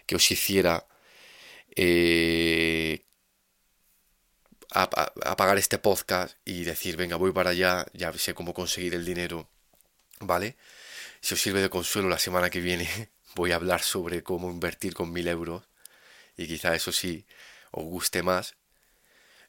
que 0.08 0.16
os 0.16 0.32
hiciera 0.32 0.88
eh, 1.76 3.06
apagar 4.74 5.58
este 5.58 5.78
podcast 5.78 6.38
y 6.46 6.64
decir, 6.64 6.98
venga, 6.98 7.16
voy 7.16 7.32
para 7.32 7.52
allá, 7.52 7.86
ya 7.94 8.12
sé 8.14 8.34
cómo 8.34 8.54
conseguir 8.54 8.96
el 8.96 9.06
dinero, 9.06 9.50
¿vale? 10.20 10.58
Si 11.22 11.36
os 11.36 11.42
sirve 11.42 11.62
de 11.62 11.70
consuelo, 11.70 12.10
la 12.10 12.20
semana 12.20 12.50
que 12.50 12.60
viene 12.60 12.90
voy 13.36 13.54
a 13.54 13.56
hablar 13.56 13.82
sobre 13.82 14.24
cómo 14.24 14.52
invertir 14.52 14.94
con 14.94 15.14
mil 15.14 15.28
euros. 15.30 15.64
Y 16.36 16.48
quizá 16.48 16.76
eso 16.76 16.92
sí 16.92 17.26
os 17.72 17.86
guste 17.86 18.24
más. 18.24 18.56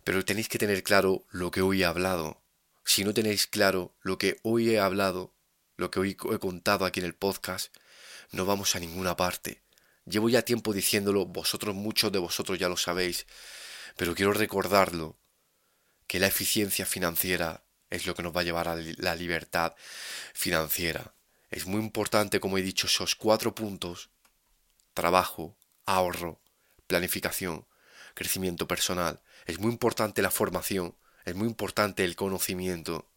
Pero 0.05 0.25
tenéis 0.25 0.49
que 0.49 0.59
tener 0.59 0.85
claro 0.85 1.27
lo 1.31 1.51
que 1.51 1.63
hoy 1.63 1.83
he 1.83 1.85
hablado. 1.85 2.41
Si 2.85 3.03
no 3.03 3.13
tenéis 3.13 3.49
claro 3.49 3.93
lo 4.03 4.19
que 4.19 4.39
hoy 4.43 4.71
he 4.71 4.79
hablado, 4.79 5.35
lo 5.77 5.91
que 5.91 5.99
hoy 5.99 6.11
he 6.33 6.39
contado 6.39 6.85
aquí 6.85 7.01
en 7.01 7.07
el 7.07 7.15
podcast, 7.15 7.75
no 8.31 8.45
vamos 8.47 8.77
a 8.77 8.81
ninguna 8.81 9.17
parte. 9.17 9.64
Llevo 10.07 10.29
ya 10.29 10.43
tiempo 10.43 10.73
diciéndolo, 10.73 11.27
vosotros 11.27 11.75
muchos 11.75 12.13
de 12.13 12.19
vosotros 12.19 12.59
ya 12.59 12.69
lo 12.69 12.77
sabéis, 12.77 13.27
pero 13.97 14.15
quiero 14.15 14.33
recordarlo, 14.33 15.19
que 16.07 16.19
la 16.19 16.27
eficiencia 16.27 16.87
financiera 16.87 17.65
es 17.91 18.07
lo 18.07 18.15
que 18.15 18.23
nos 18.23 18.37
va 18.37 18.41
a 18.41 18.45
llevar 18.45 18.69
a 18.69 18.77
la 18.77 19.15
libertad 19.15 19.75
financiera. 20.35 21.15
Es 21.51 21.67
muy 21.67 21.81
importante, 21.81 22.41
como 22.41 22.59
he 22.59 22.63
dicho, 22.63 22.87
esos 22.87 23.15
cuatro 23.15 23.55
puntos. 23.55 24.11
Trabajo, 24.93 25.57
ahorro, 25.87 26.41
planificación, 26.87 27.67
crecimiento 28.15 28.67
personal. 28.67 29.21
Es 29.47 29.59
muy 29.59 29.71
importante 29.71 30.23
la 30.23 30.31
formación, 30.31 30.97
es 31.25 31.35
muy 31.35 31.47
importante 31.47 32.05
el 32.05 32.17
conocimiento. 32.17 33.09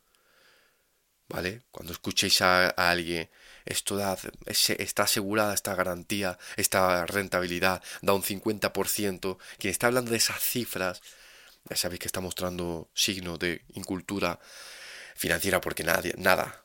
¿Vale? 1.29 1.63
Cuando 1.71 1.93
escuchéis 1.93 2.41
a, 2.41 2.69
alguien, 2.69 3.29
esto 3.67 3.95
da, 3.97 4.17
está 4.45 5.03
asegurada 5.03 5.53
esta 5.53 5.75
garantía, 5.75 6.37
esta 6.55 7.05
rentabilidad, 7.05 7.81
da 8.01 8.13
un 8.13 8.23
50%. 8.23 9.37
Quien 9.59 9.71
está 9.71 9.87
hablando 9.87 10.11
de 10.11 10.17
esas 10.17 10.41
cifras, 10.41 11.01
ya 11.69 11.75
sabéis 11.75 11.99
que 11.99 12.07
está 12.07 12.21
mostrando 12.21 12.89
signos 12.93 13.39
de 13.39 13.61
incultura 13.73 14.39
financiera 15.15 15.61
porque 15.61 15.83
nadie, 15.83 16.13
nada, 16.17 16.63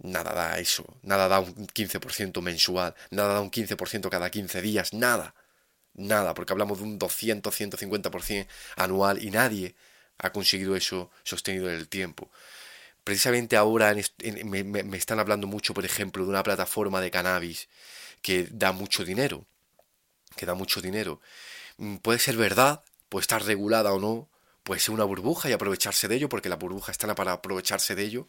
Nada 0.00 0.32
da 0.32 0.58
eso, 0.60 0.84
nada 1.02 1.26
da 1.26 1.40
un 1.40 1.66
15% 1.66 2.40
mensual, 2.40 2.94
nada 3.10 3.34
da 3.34 3.40
un 3.40 3.50
15% 3.50 4.08
cada 4.08 4.30
15 4.30 4.62
días, 4.62 4.92
nada, 4.92 5.34
nada, 5.94 6.34
porque 6.34 6.52
hablamos 6.52 6.78
de 6.78 6.84
un 6.84 6.98
200, 6.98 7.52
150% 7.52 8.46
anual 8.76 9.22
y 9.22 9.30
nadie 9.30 9.74
ha 10.18 10.30
conseguido 10.30 10.76
eso 10.76 11.10
sostenido 11.24 11.68
en 11.68 11.74
el 11.76 11.88
tiempo. 11.88 12.30
Precisamente 13.08 13.56
ahora 13.56 13.94
me, 14.44 14.64
me 14.64 14.96
están 14.98 15.18
hablando 15.18 15.46
mucho, 15.46 15.72
por 15.72 15.86
ejemplo, 15.86 16.24
de 16.24 16.28
una 16.28 16.42
plataforma 16.42 17.00
de 17.00 17.10
cannabis 17.10 17.66
que 18.20 18.46
da 18.50 18.72
mucho 18.72 19.02
dinero, 19.02 19.46
que 20.36 20.44
da 20.44 20.52
mucho 20.52 20.82
dinero. 20.82 21.18
Mm, 21.78 21.96
puede 21.96 22.18
ser 22.18 22.36
verdad, 22.36 22.84
puede 23.08 23.22
estar 23.22 23.42
regulada 23.42 23.94
o 23.94 23.98
no, 23.98 24.28
puede 24.62 24.80
ser 24.82 24.92
una 24.94 25.04
burbuja 25.04 25.48
y 25.48 25.52
aprovecharse 25.54 26.06
de 26.06 26.16
ello, 26.16 26.28
porque 26.28 26.50
la 26.50 26.56
burbuja 26.56 26.92
está 26.92 27.14
para 27.14 27.32
aprovecharse 27.32 27.94
de 27.94 28.02
ello, 28.02 28.28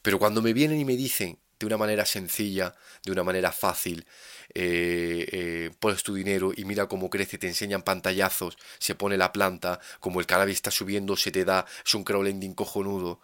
pero 0.00 0.18
cuando 0.18 0.40
me 0.40 0.54
vienen 0.54 0.80
y 0.80 0.86
me 0.86 0.96
dicen 0.96 1.38
de 1.58 1.66
una 1.66 1.76
manera 1.76 2.06
sencilla, 2.06 2.74
de 3.04 3.12
una 3.12 3.24
manera 3.24 3.52
fácil, 3.52 4.06
eh, 4.54 5.26
eh, 5.30 5.70
pones 5.78 6.02
tu 6.02 6.14
dinero 6.14 6.52
y 6.56 6.64
mira 6.64 6.88
cómo 6.88 7.10
crece, 7.10 7.36
te 7.36 7.46
enseñan 7.46 7.82
pantallazos, 7.82 8.56
se 8.78 8.94
pone 8.94 9.18
la 9.18 9.32
planta, 9.32 9.80
como 10.00 10.20
el 10.20 10.26
cannabis 10.26 10.56
está 10.56 10.70
subiendo, 10.70 11.14
se 11.16 11.30
te 11.30 11.44
da, 11.44 11.66
es 11.84 11.94
un 11.94 12.04
crowdlending 12.04 12.54
cojonudo. 12.54 13.20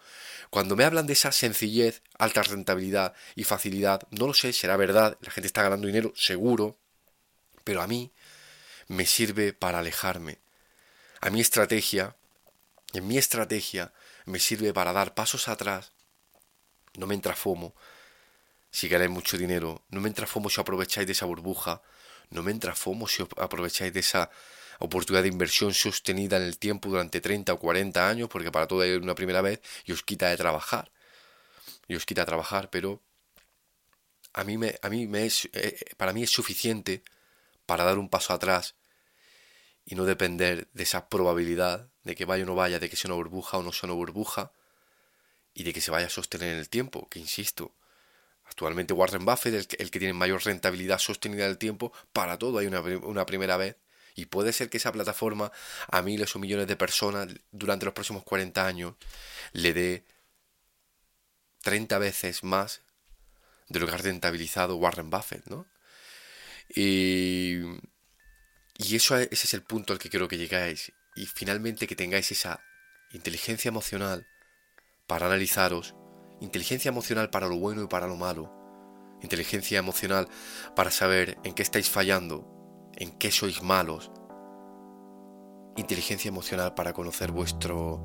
Cuando 0.50 0.76
me 0.76 0.84
hablan 0.84 1.06
de 1.06 1.12
esa 1.12 1.32
sencillez, 1.32 2.02
alta 2.18 2.42
rentabilidad 2.42 3.14
y 3.34 3.44
facilidad, 3.44 4.02
no 4.10 4.26
lo 4.26 4.34
sé, 4.34 4.52
será 4.52 4.76
verdad, 4.76 5.18
la 5.20 5.30
gente 5.30 5.46
está 5.46 5.62
ganando 5.62 5.86
dinero, 5.86 6.12
seguro, 6.16 6.78
pero 7.64 7.82
a 7.82 7.86
mí 7.86 8.12
me 8.86 9.04
sirve 9.04 9.52
para 9.52 9.80
alejarme. 9.80 10.38
A 11.20 11.30
mi 11.30 11.40
estrategia, 11.40 12.16
en 12.94 13.06
mi 13.06 13.18
estrategia, 13.18 13.92
me 14.24 14.38
sirve 14.38 14.72
para 14.72 14.92
dar 14.92 15.14
pasos 15.14 15.48
atrás 15.48 15.92
no 16.98 17.06
me 17.06 17.14
entra 17.14 17.34
FOMO 17.34 17.74
si 18.70 18.88
ganáis 18.88 19.10
mucho 19.10 19.38
dinero, 19.38 19.84
no 19.88 20.00
me 20.00 20.08
entra 20.08 20.26
FOMO 20.26 20.50
si 20.50 20.60
aprovecháis 20.60 21.06
de 21.06 21.12
esa 21.12 21.24
burbuja, 21.24 21.80
no 22.30 22.42
me 22.42 22.50
entra 22.50 22.74
FOMO 22.74 23.08
si 23.08 23.22
aprovecháis 23.22 23.92
de 23.92 24.00
esa 24.00 24.30
oportunidad 24.78 25.22
de 25.22 25.28
inversión 25.28 25.74
sostenida 25.74 26.36
en 26.36 26.44
el 26.44 26.58
tiempo 26.58 26.88
durante 26.88 27.20
30 27.20 27.52
o 27.52 27.58
40 27.58 28.08
años, 28.08 28.28
porque 28.28 28.52
para 28.52 28.66
todo 28.66 28.82
hay 28.82 28.92
una 28.92 29.14
primera 29.14 29.42
vez 29.42 29.60
y 29.84 29.92
os 29.92 30.02
quita 30.02 30.28
de 30.28 30.36
trabajar. 30.36 30.90
Y 31.86 31.94
os 31.94 32.06
quita 32.06 32.22
de 32.22 32.26
trabajar, 32.26 32.70
pero 32.70 33.02
a 34.32 34.44
mí 34.44 34.58
me, 34.58 34.78
a 34.82 34.88
mí 34.88 35.06
me 35.06 35.26
es, 35.26 35.46
eh, 35.46 35.50
eh, 35.54 35.94
para 35.96 36.12
mí 36.12 36.22
es 36.22 36.30
suficiente 36.30 37.02
para 37.66 37.84
dar 37.84 37.98
un 37.98 38.08
paso 38.08 38.32
atrás 38.32 38.76
y 39.84 39.94
no 39.94 40.04
depender 40.04 40.68
de 40.72 40.82
esa 40.82 41.08
probabilidad 41.08 41.88
de 42.04 42.14
que 42.14 42.24
vaya 42.24 42.44
o 42.44 42.46
no 42.46 42.54
vaya, 42.54 42.78
de 42.78 42.88
que 42.90 42.96
sea 42.96 43.08
una 43.08 43.16
burbuja 43.16 43.58
o 43.58 43.62
no 43.62 43.72
sea 43.72 43.88
una 43.88 43.94
burbuja, 43.94 44.52
y 45.54 45.64
de 45.64 45.72
que 45.72 45.80
se 45.80 45.90
vaya 45.90 46.06
a 46.06 46.10
sostener 46.10 46.52
en 46.52 46.58
el 46.58 46.68
tiempo, 46.68 47.08
que 47.08 47.18
insisto, 47.18 47.74
actualmente 48.44 48.94
Warren 48.94 49.24
Buffett 49.24 49.54
es 49.54 49.68
el 49.78 49.90
que, 49.90 49.98
tiene 49.98 50.14
mayor 50.14 50.44
rentabilidad 50.44 50.98
sostenida 50.98 51.44
en 51.44 51.50
el 51.50 51.58
tiempo, 51.58 51.92
para 52.12 52.38
todo 52.38 52.58
hay 52.58 52.66
una, 52.66 52.80
una 52.80 53.26
primera 53.26 53.56
vez, 53.56 53.76
y 54.18 54.26
puede 54.26 54.52
ser 54.52 54.68
que 54.68 54.78
esa 54.78 54.90
plataforma 54.90 55.52
a 55.86 56.02
miles 56.02 56.34
o 56.34 56.40
millones 56.40 56.66
de 56.66 56.74
personas 56.74 57.28
durante 57.52 57.84
los 57.84 57.94
próximos 57.94 58.24
40 58.24 58.66
años 58.66 58.94
le 59.52 59.72
dé 59.72 60.04
30 61.62 61.98
veces 61.98 62.42
más 62.42 62.82
de 63.68 63.78
lo 63.78 63.86
que 63.86 63.94
ha 63.94 63.98
rentabilizado 63.98 64.74
Warren 64.74 65.08
Buffett, 65.08 65.46
¿no? 65.46 65.68
Y, 66.74 67.60
y 68.76 68.96
eso, 68.96 69.16
ese 69.16 69.28
es 69.30 69.54
el 69.54 69.62
punto 69.62 69.92
al 69.92 70.00
que 70.00 70.10
quiero 70.10 70.26
que 70.26 70.36
llegáis. 70.36 70.92
Y 71.14 71.26
finalmente 71.26 71.86
que 71.86 71.94
tengáis 71.94 72.32
esa 72.32 72.60
inteligencia 73.12 73.68
emocional 73.68 74.26
para 75.06 75.26
analizaros, 75.26 75.94
inteligencia 76.40 76.88
emocional 76.88 77.30
para 77.30 77.46
lo 77.46 77.56
bueno 77.56 77.84
y 77.84 77.86
para 77.86 78.08
lo 78.08 78.16
malo, 78.16 78.52
inteligencia 79.22 79.78
emocional 79.78 80.28
para 80.74 80.90
saber 80.90 81.38
en 81.44 81.54
qué 81.54 81.62
estáis 81.62 81.88
fallando, 81.88 82.57
en 82.98 83.12
qué 83.12 83.30
sois 83.30 83.62
malos, 83.62 84.10
inteligencia 85.76 86.28
emocional 86.28 86.74
para 86.74 86.92
conocer 86.92 87.30
vuestro, 87.30 88.02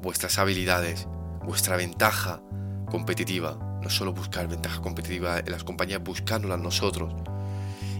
vuestras 0.00 0.38
habilidades, 0.38 1.06
vuestra 1.44 1.76
ventaja 1.76 2.42
competitiva, 2.90 3.58
no 3.82 3.90
solo 3.90 4.14
buscar 4.14 4.48
ventaja 4.48 4.80
competitiva 4.80 5.40
en 5.40 5.50
las 5.50 5.62
compañías, 5.62 6.02
buscándolas 6.02 6.58
nosotros. 6.58 7.14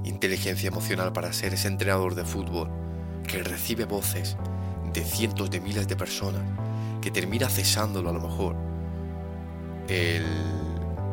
Inteligencia 0.05 0.69
emocional 0.69 1.13
para 1.13 1.33
ser 1.35 1.53
ese 1.53 1.69
entrenador 1.69 2.15
de 2.15 2.25
fútbol 2.25 2.71
que 3.29 3.43
recibe 3.43 3.85
voces 3.85 4.39
de 4.95 5.05
cientos 5.05 5.51
de 5.51 5.61
miles 5.61 5.89
de 5.89 5.97
personas, 5.97 6.43
que 7.03 7.11
termina 7.11 7.51
cesándolo 7.51 8.09
a 8.09 8.13
lo 8.13 8.21
mejor 8.21 8.57
el, 9.89 10.25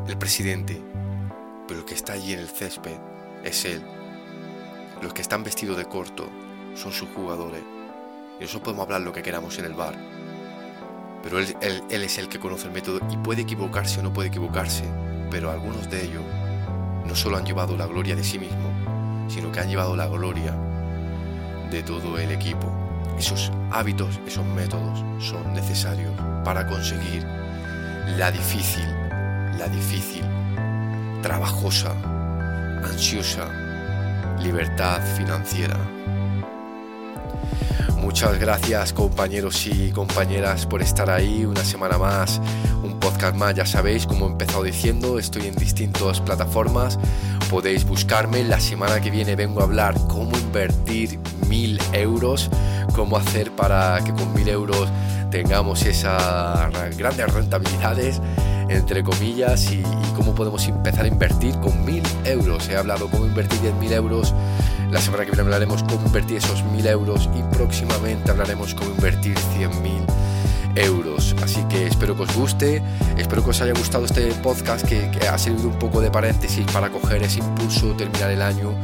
el 0.07 0.17
presidente, 0.17 0.81
pero 1.67 1.81
el 1.81 1.85
que 1.85 1.95
está 1.95 2.13
allí 2.13 2.31
en 2.31 2.39
el 2.39 2.47
césped 2.47 2.97
es 3.43 3.65
él. 3.65 4.00
Los 5.01 5.13
que 5.13 5.23
están 5.23 5.43
vestidos 5.43 5.77
de 5.77 5.85
corto 5.85 6.29
son 6.75 6.91
sus 6.91 7.09
jugadores. 7.09 7.63
Y 8.39 8.43
eso 8.43 8.61
podemos 8.61 8.83
hablar 8.83 9.01
lo 9.01 9.11
que 9.11 9.23
queramos 9.23 9.57
en 9.57 9.65
el 9.65 9.73
bar. 9.73 9.95
Pero 11.23 11.39
él, 11.39 11.55
él, 11.59 12.03
es 12.03 12.19
el 12.19 12.29
que 12.29 12.39
conoce 12.39 12.67
el 12.67 12.73
método 12.73 12.99
y 13.09 13.17
puede 13.17 13.41
equivocarse 13.41 13.99
o 13.99 14.03
no 14.03 14.13
puede 14.13 14.27
equivocarse. 14.27 14.83
Pero 15.31 15.49
algunos 15.49 15.89
de 15.89 16.03
ellos 16.03 16.23
no 17.07 17.15
solo 17.15 17.37
han 17.37 17.45
llevado 17.45 17.75
la 17.75 17.87
gloria 17.87 18.15
de 18.15 18.23
sí 18.23 18.37
mismo, 18.37 19.27
sino 19.27 19.51
que 19.51 19.59
han 19.59 19.69
llevado 19.69 19.95
la 19.95 20.05
gloria 20.05 20.55
de 21.71 21.81
todo 21.81 22.19
el 22.19 22.31
equipo. 22.31 22.71
Esos 23.17 23.51
hábitos, 23.71 24.19
esos 24.27 24.45
métodos 24.45 25.03
son 25.23 25.51
necesarios 25.53 26.13
para 26.45 26.67
conseguir 26.67 27.23
la 28.17 28.31
difícil, 28.31 28.87
la 29.57 29.67
difícil, 29.67 30.23
trabajosa, 31.23 31.91
ansiosa 32.83 33.60
libertad 34.41 35.01
financiera. 35.17 35.77
Muchas 37.97 38.39
gracias 38.39 38.93
compañeros 38.93 39.67
y 39.67 39.91
compañeras 39.91 40.65
por 40.65 40.81
estar 40.81 41.09
ahí 41.09 41.45
una 41.45 41.63
semana 41.63 41.97
más, 41.97 42.41
un 42.83 42.99
podcast 42.99 43.35
más, 43.35 43.55
ya 43.55 43.65
sabéis, 43.65 44.07
como 44.07 44.25
he 44.25 44.31
empezado 44.31 44.63
diciendo, 44.63 45.19
estoy 45.19 45.47
en 45.47 45.55
distintas 45.55 46.19
plataformas, 46.19 46.97
podéis 47.49 47.85
buscarme, 47.85 48.43
la 48.43 48.59
semana 48.59 48.99
que 48.99 49.11
viene 49.11 49.35
vengo 49.35 49.61
a 49.61 49.65
hablar 49.65 49.95
cómo 50.07 50.35
invertir 50.37 51.19
mil 51.47 51.79
euros, 51.93 52.49
cómo 52.95 53.17
hacer 53.17 53.51
para 53.51 54.03
que 54.03 54.11
con 54.13 54.33
mil 54.33 54.49
euros 54.49 54.89
tengamos 55.29 55.85
esas 55.85 56.97
grandes 56.97 57.31
rentabilidades 57.31 58.19
entre 58.71 59.03
comillas, 59.03 59.71
y, 59.71 59.83
cómo 60.21 60.35
podemos 60.35 60.67
empezar 60.67 61.05
a 61.05 61.07
invertir 61.07 61.57
con 61.59 61.83
mil 61.83 62.03
euros. 62.25 62.69
He 62.69 62.77
hablado 62.77 63.09
cómo 63.09 63.25
invertir 63.25 63.59
10.000 63.59 63.91
euros, 63.93 64.35
la 64.91 65.01
semana 65.01 65.25
que 65.25 65.31
viene 65.31 65.41
hablaremos 65.41 65.81
cómo 65.81 66.05
invertir 66.05 66.37
esos 66.37 66.63
mil 66.65 66.85
euros 66.85 67.27
y 67.35 67.41
próximamente 67.55 68.29
hablaremos 68.29 68.75
cómo 68.75 68.91
invertir 68.91 69.35
100.000 69.35 70.05
euros. 70.75 71.35
Así 71.41 71.63
que 71.69 71.87
espero 71.87 72.15
que 72.15 72.23
os 72.23 72.35
guste, 72.35 72.83
espero 73.17 73.43
que 73.43 73.49
os 73.49 73.61
haya 73.61 73.73
gustado 73.73 74.05
este 74.05 74.31
podcast 74.43 74.87
que, 74.87 75.09
ha 75.27 75.37
servido 75.39 75.69
un 75.69 75.79
poco 75.79 76.01
de 76.01 76.11
paréntesis 76.11 76.69
para 76.71 76.89
coger 76.89 77.23
ese 77.23 77.39
impulso, 77.39 77.95
terminar 77.95 78.29
el 78.29 78.43
año 78.43 78.75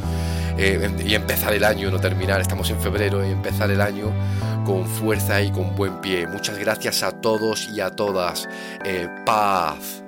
eh, 0.58 0.90
y 1.06 1.14
empezar 1.14 1.54
el 1.54 1.64
año, 1.64 1.92
no 1.92 2.00
terminar, 2.00 2.42
estamos 2.42 2.68
en 2.72 2.80
febrero 2.80 3.24
y 3.24 3.32
empezar 3.32 3.70
el 3.70 3.82
año 3.82 4.12
con 4.66 4.88
fuerza 4.88 5.40
y 5.44 5.52
con 5.52 5.76
buen 5.76 6.02
pie. 6.02 6.26
Muchas 6.26 6.58
gracias 6.58 7.04
a 7.04 7.12
todos 7.12 7.70
y 7.70 7.80
a 7.80 7.92
todas. 7.92 8.50
Eh, 8.84 9.08
paz. 9.24 10.07